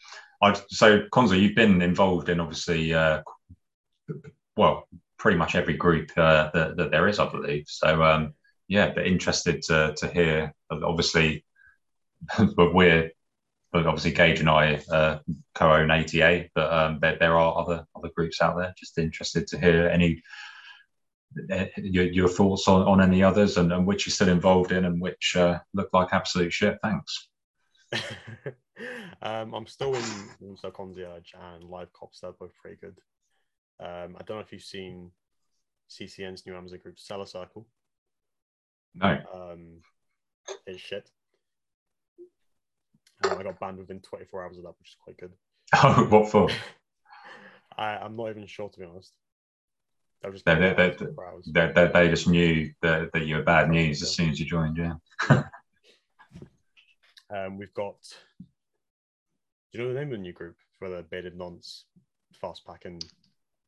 [0.40, 3.22] I, so Conza, you've been involved in obviously, uh,
[4.56, 7.64] well, pretty much every group uh, that, that there is, I believe.
[7.66, 8.34] So um,
[8.68, 10.54] yeah, but interested to to hear.
[10.70, 11.44] Obviously,
[12.56, 13.10] but we're,
[13.72, 15.18] but obviously Gage and I uh,
[15.54, 18.74] co-own ATA, but um, there, there are other other groups out there.
[18.78, 20.22] Just interested to hear any
[21.52, 24.84] uh, your, your thoughts on, on any others and, and which you're still involved in
[24.84, 26.78] and which uh, look like absolute shit.
[26.82, 27.28] Thanks.
[29.22, 30.04] um, I'm still in
[30.48, 32.20] also Concierge and Live Cops.
[32.20, 32.98] They're both pretty good.
[33.80, 35.10] Um, I don't know if you've seen
[35.90, 37.66] CCN's new Amazon group, Seller Circle.
[38.94, 39.18] No.
[39.32, 39.82] Um,
[40.66, 41.10] it's shit.
[43.24, 45.32] Um, I got banned within 24 hours of that, which is quite good.
[45.74, 46.48] Oh, what for?
[47.76, 49.12] I, I'm not even sure, to be honest.
[50.24, 50.96] I just They- they- they-
[51.46, 54.46] They, they, they just knew that, that you were bad news as soon as you
[54.46, 54.76] joined.
[54.76, 54.94] Yeah.
[57.30, 57.96] Um, we've got
[58.40, 61.84] Do you know the name of the new group for the bearded nonce,
[62.40, 63.02] fast packing?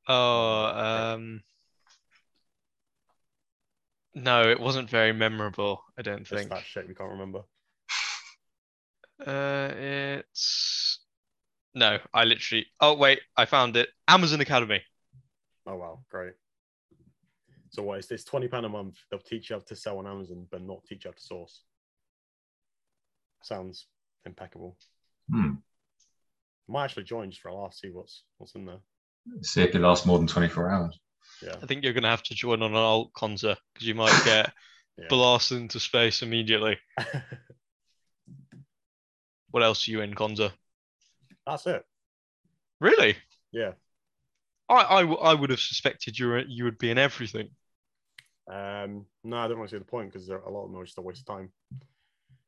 [0.08, 1.42] Oh, um,
[4.14, 5.84] no, it wasn't very memorable.
[5.98, 6.48] I don't Just think.
[6.48, 7.42] that shit we can't remember.
[9.26, 11.00] Uh, it's
[11.74, 12.66] no, I literally.
[12.80, 13.88] Oh wait, I found it.
[14.08, 14.82] Amazon Academy.
[15.66, 16.32] Oh wow, great.
[17.70, 18.24] So what is this?
[18.24, 18.96] Twenty pound a month.
[19.10, 21.62] They'll teach you how to sell on Amazon, but not teach you how to source.
[23.42, 23.86] Sounds
[24.26, 24.76] impeccable.
[25.30, 25.54] Hmm.
[26.68, 28.80] Might actually join just for a laugh, see what's what's in there.
[29.42, 30.98] See if it lasts more than 24 hours.
[31.42, 31.56] Yeah.
[31.62, 34.52] I think you're gonna have to join on an alt Conza because you might get
[34.98, 35.06] Yeah.
[35.08, 36.76] blasted into space immediately.
[39.50, 40.52] What else are you in Conza?
[41.46, 41.84] That's it.
[42.80, 43.16] Really?
[43.52, 43.72] Yeah.
[44.68, 47.50] I I would have suspected you were, you would be in everything.
[48.48, 50.84] Um, no, I don't want to see the point because a lot of them are
[50.84, 51.50] just a waste of time.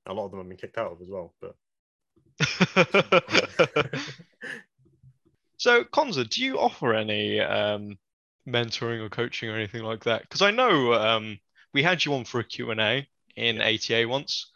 [0.06, 1.34] A lot of them have been kicked out of as well.
[1.40, 1.54] But
[5.58, 7.98] so, Conza, do you offer any um,
[8.48, 10.22] mentoring or coaching or anything like that?
[10.22, 11.38] Because I know um,
[11.72, 14.50] we had you on for a Q&A in ATA once,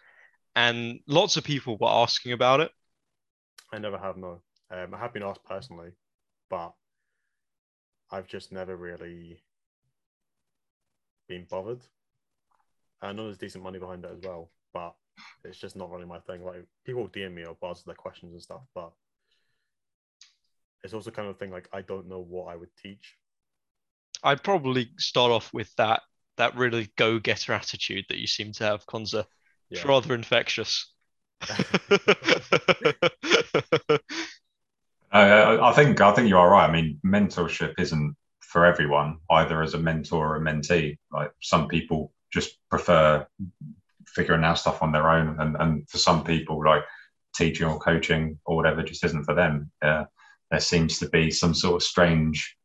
[0.57, 2.73] and lots of people were asking about it.
[3.73, 4.41] I never have no.
[4.71, 5.91] Um, I have been asked personally,
[6.51, 6.73] but
[8.11, 9.43] I've just never really
[11.29, 11.83] been bothered.
[13.03, 14.95] I know there's decent money behind it as well, but
[15.45, 16.43] it's just not really my thing.
[16.43, 18.93] Like people DM me or buzz their questions and stuff, but
[20.83, 23.17] it's also kind of thing like I don't know what I would teach.
[24.23, 26.01] I'd probably start off with that
[26.39, 28.87] that really go-getter attitude that you seem to have,
[29.69, 29.81] Conza.
[29.81, 30.93] It's rather infectious.
[35.13, 36.69] Uh, I I think I think you are right.
[36.69, 40.99] I mean, mentorship isn't for everyone, either as a mentor or a mentee.
[41.13, 43.27] Like some people just prefer
[44.07, 46.83] figuring out stuff on their own, and, and for some people, like
[47.35, 49.71] teaching or coaching or whatever, just isn't for them.
[49.81, 50.05] Uh,
[50.51, 52.57] there seems to be some sort of strange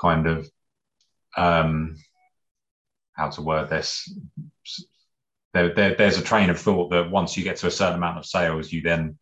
[0.00, 0.48] kind of
[1.36, 1.96] um,
[3.12, 4.08] how to word this.
[5.52, 8.18] There, there, there's a train of thought that once you get to a certain amount
[8.18, 9.18] of sales, you then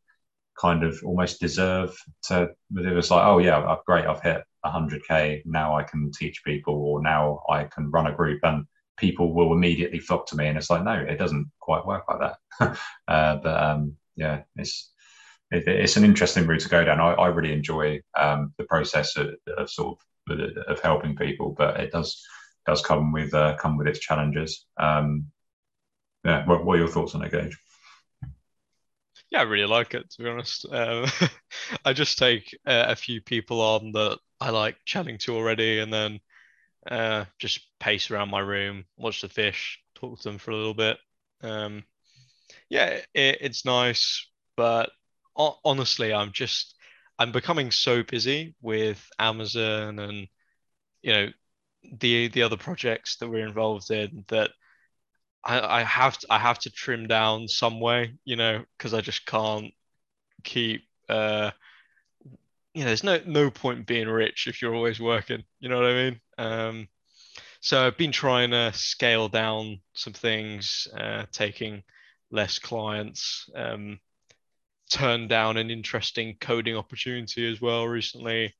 [0.61, 5.43] kind of almost deserve to it was like oh yeah I've, great i've hit 100k
[5.47, 8.65] now i can teach people or now i can run a group and
[8.99, 12.19] people will immediately flock to me and it's like no it doesn't quite work like
[12.19, 12.77] that.
[13.07, 14.91] Uh, but um, yeah it's
[15.51, 17.01] it, it's an interesting route to go down.
[17.01, 19.97] I, I really enjoy um, the process of, of sort
[20.29, 22.21] of of helping people but it does
[22.67, 24.67] does come with uh, come with its challenges.
[24.79, 25.27] Um,
[26.25, 27.57] yeah what, what are your thoughts on it gage
[29.31, 30.67] Yeah, I really like it to be honest.
[30.71, 31.07] Um,
[31.85, 35.93] I just take uh, a few people on that I like chatting to already, and
[35.93, 36.21] then
[36.91, 40.75] uh, just pace around my room, watch the fish, talk to them for a little
[40.75, 40.99] bit.
[41.43, 41.85] Um,
[42.69, 44.91] yeah, it, it's nice, but
[45.35, 46.75] ho- honestly, I'm just
[47.19, 50.29] I'm becoming so busy with Amazon and
[51.03, 51.29] you know
[52.01, 54.51] the the other projects that we're involved in that
[55.49, 59.03] I, I have to I have to trim down some way, you know, because I
[59.03, 59.73] just can't
[60.45, 61.53] keep uh
[62.75, 65.91] you know, there's no no point being rich if you're always working, you know what
[65.91, 66.21] I mean?
[66.39, 66.89] Um
[67.61, 71.83] so I've been trying to scale down some things, uh taking
[72.31, 74.01] less clients, um
[74.91, 78.55] turned down an interesting coding opportunity as well recently.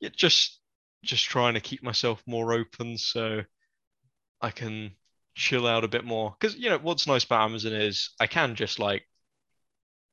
[0.00, 0.60] Yeah, just
[1.04, 3.42] just trying to keep myself more open so
[4.42, 4.94] I can
[5.34, 6.34] chill out a bit more.
[6.38, 9.02] Because you know what's nice about Amazon is I can just like,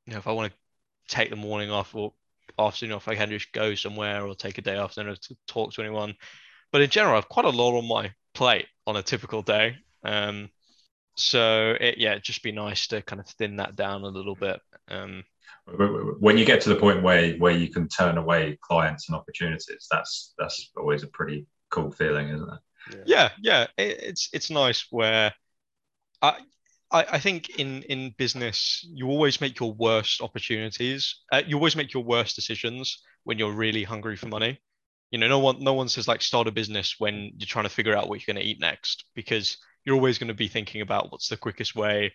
[0.05, 2.13] you know, if I want to take the morning off or
[2.57, 5.37] afternoon off, I can just go somewhere or take a day off, don't have to
[5.47, 6.15] talk to anyone.
[6.71, 9.77] But in general, I've quite a lot on my plate on a typical day.
[10.03, 10.49] Um,
[11.15, 14.35] so it, yeah, it'd just be nice to kind of thin that down a little
[14.35, 14.59] bit.
[14.87, 15.23] Um,
[16.19, 19.87] when you get to the point where where you can turn away clients and opportunities
[19.91, 22.59] that's that's always a pretty cool feeling isn't it
[23.05, 23.29] yeah.
[23.41, 25.33] Yeah it, it's it's nice where
[26.21, 26.35] I,
[26.91, 31.93] I think in in business you always make your worst opportunities uh, you always make
[31.93, 34.59] your worst decisions when you're really hungry for money.
[35.11, 37.69] You know no one no one says like start a business when you're trying to
[37.69, 40.81] figure out what you're going to eat next because you're always going to be thinking
[40.81, 42.13] about what's the quickest way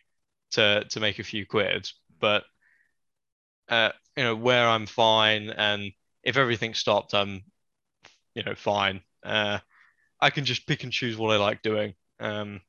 [0.52, 1.88] to to make a few quid.
[2.20, 2.44] But
[3.68, 5.90] uh, you know where i'm fine and
[6.22, 7.42] if everything stopped i'm
[8.34, 9.00] you know fine.
[9.22, 9.58] Uh,
[10.24, 11.94] I can just pick and choose what I like doing.
[12.18, 12.62] Um,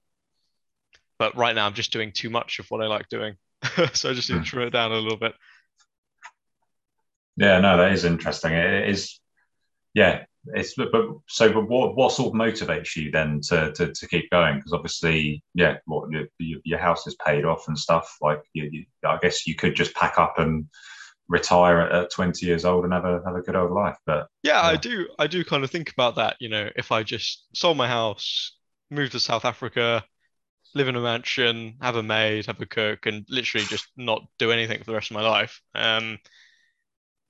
[1.17, 3.35] but right now I'm just doing too much of what I like doing.
[3.93, 5.33] so I just need to trim it down a little bit.
[7.37, 9.19] yeah no that is interesting it is
[9.93, 10.91] yeah it's but
[11.27, 14.73] so but what what sort of motivates you then to to, to keep going because
[14.73, 18.85] obviously yeah what your, your, your house is paid off and stuff like you, you,
[19.05, 20.67] i guess you could just pack up and
[21.27, 23.97] retire at, at 20 years old and have a have a good old life.
[24.05, 26.37] But yeah, yeah, I do I do kind of think about that.
[26.39, 28.57] You know, if I just sold my house,
[28.89, 30.03] moved to South Africa,
[30.73, 34.51] live in a mansion, have a maid, have a cook, and literally just not do
[34.51, 35.61] anything for the rest of my life.
[35.73, 36.19] Um,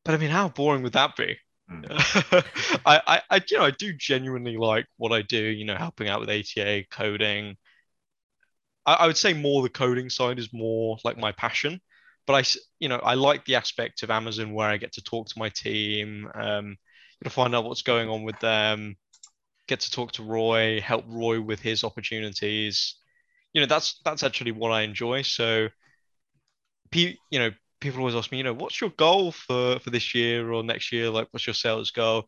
[0.04, 1.38] but I mean, how boring would that be?
[1.72, 1.86] Mm.
[2.86, 5.42] I, I, I, you know, I do genuinely like what I do.
[5.42, 7.56] You know, helping out with ATA coding.
[8.86, 11.82] I, I would say more the coding side is more like my passion
[12.26, 12.44] but I,
[12.80, 15.50] you know, I like the aspect of Amazon where I get to talk to my
[15.50, 16.78] team, um,
[17.24, 18.96] to find out what's going on with them,
[19.68, 22.96] get to talk to Roy, help Roy with his opportunities.
[23.54, 25.22] You know, that's that's actually what I enjoy.
[25.22, 25.70] So,
[26.94, 30.52] you know, people always ask me, you know, what's your goal for for this year
[30.52, 31.10] or next year?
[31.10, 32.28] Like, what's your sales goal?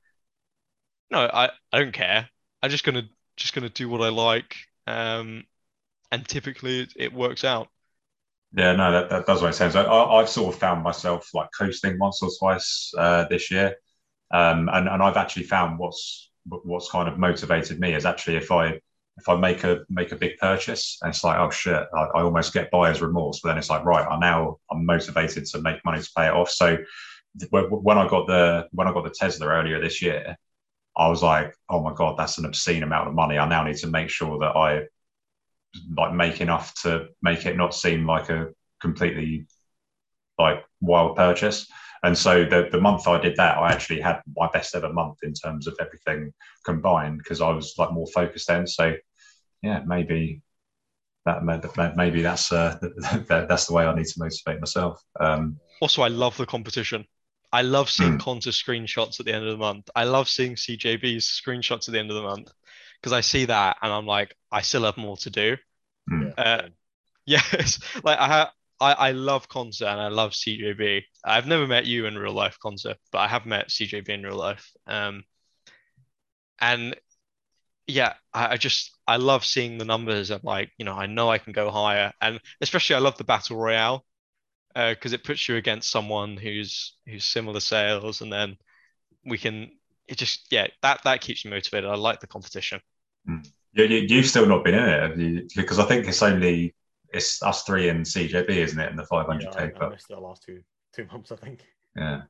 [1.11, 2.29] No, I I don't care.
[2.61, 4.55] I'm just gonna just gonna do what I like,
[4.87, 5.43] um,
[6.11, 7.69] and typically it, it works out.
[8.53, 9.75] Yeah, no, that, that does make sense.
[9.75, 13.75] I, have sort of found myself like coasting once or twice uh, this year,
[14.31, 18.51] um, and and I've actually found what's what's kind of motivated me is actually if
[18.51, 18.79] I
[19.17, 22.21] if I make a make a big purchase and it's like oh shit I, I
[22.21, 25.83] almost get buyer's remorse, but then it's like right I now I'm motivated to make
[25.83, 26.49] money to pay it off.
[26.49, 26.77] So
[27.49, 30.37] when I got the when I got the Tesla earlier this year,
[30.95, 33.37] I was like oh my god that's an obscene amount of money.
[33.37, 34.83] I now need to make sure that I
[35.95, 38.49] like make enough to make it not seem like a
[38.81, 39.47] completely
[40.37, 41.67] like wild purchase.
[42.03, 45.17] And so the the month I did that, I actually had my best ever month
[45.23, 46.31] in terms of everything
[46.63, 48.67] combined because I was like more focused then.
[48.67, 48.95] So
[49.61, 50.41] yeah, maybe
[51.25, 51.43] that
[51.95, 52.77] maybe that's uh,
[53.27, 55.01] that's the way I need to motivate myself.
[55.19, 57.05] Um, also, I love the competition.
[57.51, 58.19] I love seeing mm.
[58.19, 59.89] Conza screenshots at the end of the month.
[59.95, 62.51] I love seeing CJB's screenshots at the end of the month
[63.01, 65.57] because I see that and I'm like, I still have more to do.
[66.09, 66.33] Mm.
[66.37, 66.61] Uh,
[67.25, 68.49] yes, like I have.
[68.79, 71.01] I, I love Conza and I love CJB.
[71.25, 74.35] I've never met you in real life, Conza, but I have met CJB in real
[74.35, 74.71] life.
[74.85, 75.23] Um,
[76.59, 76.95] and
[77.87, 81.29] yeah, I, I just I love seeing the numbers and like you know I know
[81.29, 84.05] I can go higher, and especially I love the battle royale
[84.75, 88.57] because uh, it puts you against someone who's who's similar sales, and then
[89.25, 89.71] we can
[90.07, 91.89] it just yeah that that keeps me motivated.
[91.89, 92.79] I like the competition.
[93.29, 93.47] Mm.
[93.73, 96.73] You, you, have still not been in it you, because I think it's only
[97.13, 99.41] it's us three and CJB, isn't it, in the 500k?
[99.43, 100.61] Yeah, I, I missed the last two
[100.93, 101.65] two months, I think.
[101.95, 102.21] Yeah.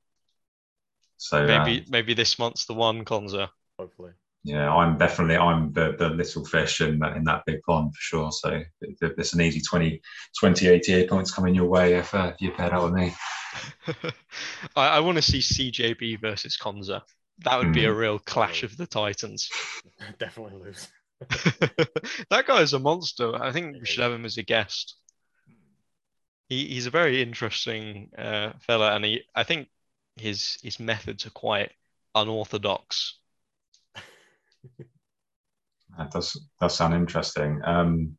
[1.17, 3.49] So maybe um, maybe this month's the one, Conza.
[3.79, 4.11] Hopefully.
[4.43, 8.01] Yeah, I'm definitely I'm the, the little fish in that in that big pond for
[8.01, 8.31] sure.
[8.31, 10.01] So it's an easy 20,
[10.39, 13.13] 20 ATA points coming your way if, uh, if you pair out with me.
[14.75, 17.01] I, I want to see CJB versus Conza.
[17.43, 17.97] That would be a hmm.
[17.97, 19.49] real clash of the titans.
[20.19, 20.87] Definitely lose.
[22.29, 23.35] that guy is a monster.
[23.35, 24.95] I think we should have him as a guest.
[26.49, 29.67] He, he's a very interesting uh, fella, and he I think
[30.15, 31.71] his his methods are quite
[32.15, 33.19] unorthodox.
[35.97, 37.61] that does does sound interesting.
[37.63, 38.17] Um,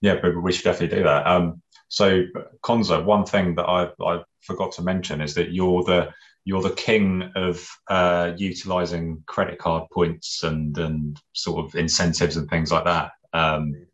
[0.00, 1.26] yeah, but we should definitely do that.
[1.26, 2.24] Um, so,
[2.62, 6.12] Conza, one thing that I I forgot to mention is that you're the
[6.44, 12.48] you're the king of uh, utilizing credit card points and and sort of incentives and
[12.48, 13.12] things like that.
[13.32, 13.86] Um,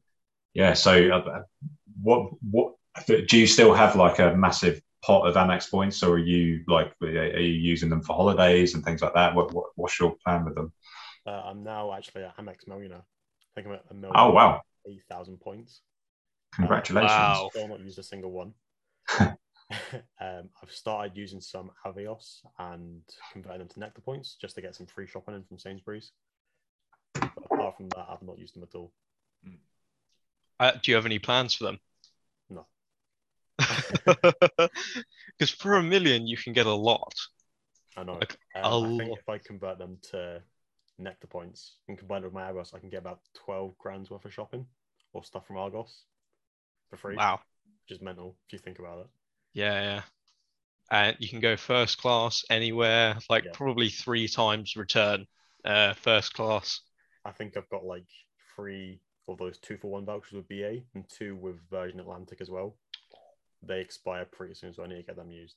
[0.53, 0.74] yeah.
[0.74, 1.42] So, uh,
[2.03, 2.74] what what
[3.07, 6.92] do you still have like a massive pot of Amex points, or are you like
[7.03, 9.34] are you using them for holidays and things like that?
[9.34, 10.72] What, what what's your plan with them?
[11.26, 12.98] Uh, I'm now actually at Amex millionaire.
[13.03, 14.16] I think I'm at a million.
[14.16, 14.61] Oh wow!
[14.88, 15.82] Eight thousand points.
[16.55, 17.12] Congratulations!
[17.12, 17.48] wow.
[17.53, 18.55] Still not used a single one.
[20.20, 23.02] um, I've started using some Avios and
[23.32, 26.12] converting them to Nectar points just to get some free shopping in from Sainsbury's.
[27.14, 28.92] But apart from that, I've not used them at all.
[30.58, 31.78] Uh, do you have any plans for them?
[32.50, 32.66] No.
[35.38, 37.14] Because for a million, you can get a lot.
[37.96, 38.12] I know.
[38.12, 40.42] Like, um, I think if I convert them to
[40.98, 44.26] Nectar points and combine it with my Argos, I can get about 12 grand's worth
[44.26, 44.66] of shopping
[45.14, 46.04] or stuff from Argos
[46.90, 47.16] for free.
[47.16, 47.40] Wow.
[47.88, 49.06] Which is mental if you think about it.
[49.53, 50.03] Yeah, yeah.
[50.90, 53.51] And you can go first class anywhere, like yeah.
[53.55, 55.26] probably three times return
[55.64, 56.80] uh, first class.
[57.24, 58.07] I think I've got like
[58.57, 62.51] three of those two for one vouchers with BA and two with Virgin Atlantic as
[62.51, 62.76] well.
[63.62, 65.57] They expire pretty soon, so I need to get them used.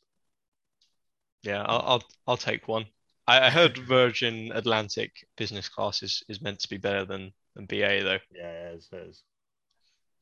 [1.41, 2.85] Yeah, I'll I'll, I'll take one.
[3.27, 7.65] I, I heard Virgin Atlantic business class is, is meant to be better than, than
[7.65, 8.19] BA though.
[8.35, 8.89] Yeah, it is.
[8.91, 9.23] It is.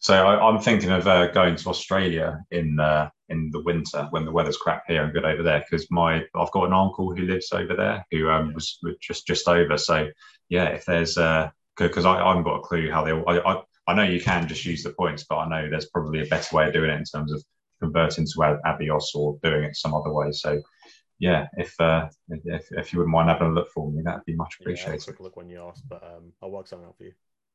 [0.02, 4.26] So I, am thinking of uh, going to Australia in uh, in the winter when
[4.26, 7.24] the weather's crap here and good over there because my I've got an uncle who
[7.24, 9.78] lives over there who um, was, just just over.
[9.78, 10.10] So
[10.49, 11.14] yeah, if there's
[11.78, 14.20] because uh, I, I haven't got a clue how they I, I I know you
[14.20, 16.89] can just use the points, but I know there's probably a better way of doing
[16.89, 17.43] it in terms of
[17.80, 20.32] converting to Avios or doing it some other way.
[20.32, 20.64] So
[21.20, 24.36] yeah, if uh, if, if you wouldn't mind having a look for me, that'd be
[24.36, 25.04] much appreciated.
[25.08, 27.14] Yeah, look when you ask, but um, I'll work something out for you.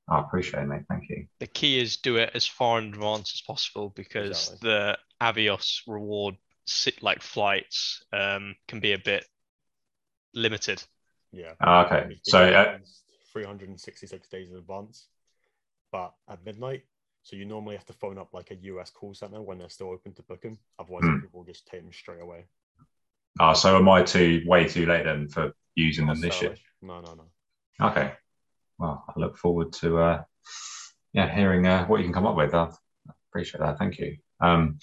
[0.08, 0.82] I appreciate it, mate.
[0.88, 1.26] Thank you.
[1.40, 4.68] The key is do it as far in advance as possible because exactly.
[4.68, 6.36] the Avios reward
[6.66, 9.24] sit like flights um, can be a bit
[10.34, 10.82] limited.
[11.32, 11.52] Yeah.
[11.60, 12.16] Oh, okay.
[12.22, 12.78] so uh,
[13.32, 15.06] 366 days in advance,
[15.90, 16.84] but at midnight.
[17.22, 19.90] So you normally have to phone up like a US call center when they're still
[19.90, 20.58] open to book them.
[20.78, 21.18] Otherwise, hmm.
[21.18, 22.44] people will just take them straight away.
[23.40, 26.54] Ah, so am I too way too late then for using them this year?
[26.80, 27.88] No, no, no.
[27.88, 28.12] Okay.
[28.78, 30.22] Well, I look forward to uh,
[31.12, 32.54] yeah hearing uh, what you can come up with.
[32.54, 32.70] I
[33.30, 33.78] appreciate that.
[33.78, 34.16] Thank you.
[34.40, 34.78] Um,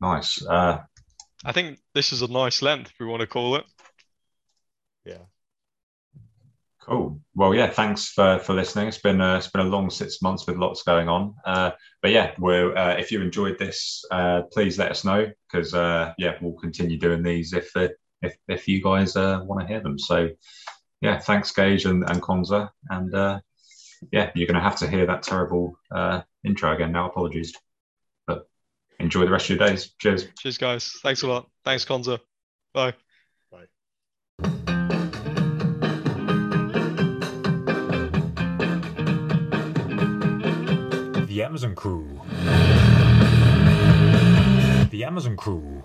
[0.00, 0.44] nice.
[0.44, 0.78] Uh,
[1.44, 2.90] I think this is a nice length.
[2.90, 3.64] If we want to call it.
[5.04, 5.18] Yeah.
[6.80, 7.20] Cool.
[7.34, 7.68] Well, yeah.
[7.68, 8.88] Thanks for, for listening.
[8.88, 11.34] It's been a, it's been a long six months with lots going on.
[11.44, 15.74] Uh, but yeah, we're, uh, if you enjoyed this, uh, please let us know because
[15.74, 19.80] uh, yeah, we'll continue doing these if if if you guys uh, want to hear
[19.80, 19.98] them.
[19.98, 20.30] So
[21.00, 23.40] yeah, thanks, Gage and, and Conza, and uh,
[24.12, 25.78] yeah, you're going to have to hear that terrible
[26.44, 27.08] intro again now.
[27.08, 27.54] Apologies,
[28.26, 28.48] but
[28.98, 29.92] enjoy the rest of your days.
[29.98, 30.28] Cheers.
[30.38, 30.92] Cheers, guys.
[31.02, 31.48] Thanks a lot.
[31.64, 32.20] Thanks, Conza.
[32.72, 32.94] Bye.
[41.26, 42.20] The Amazon Crew.
[44.90, 45.84] The Amazon Crew.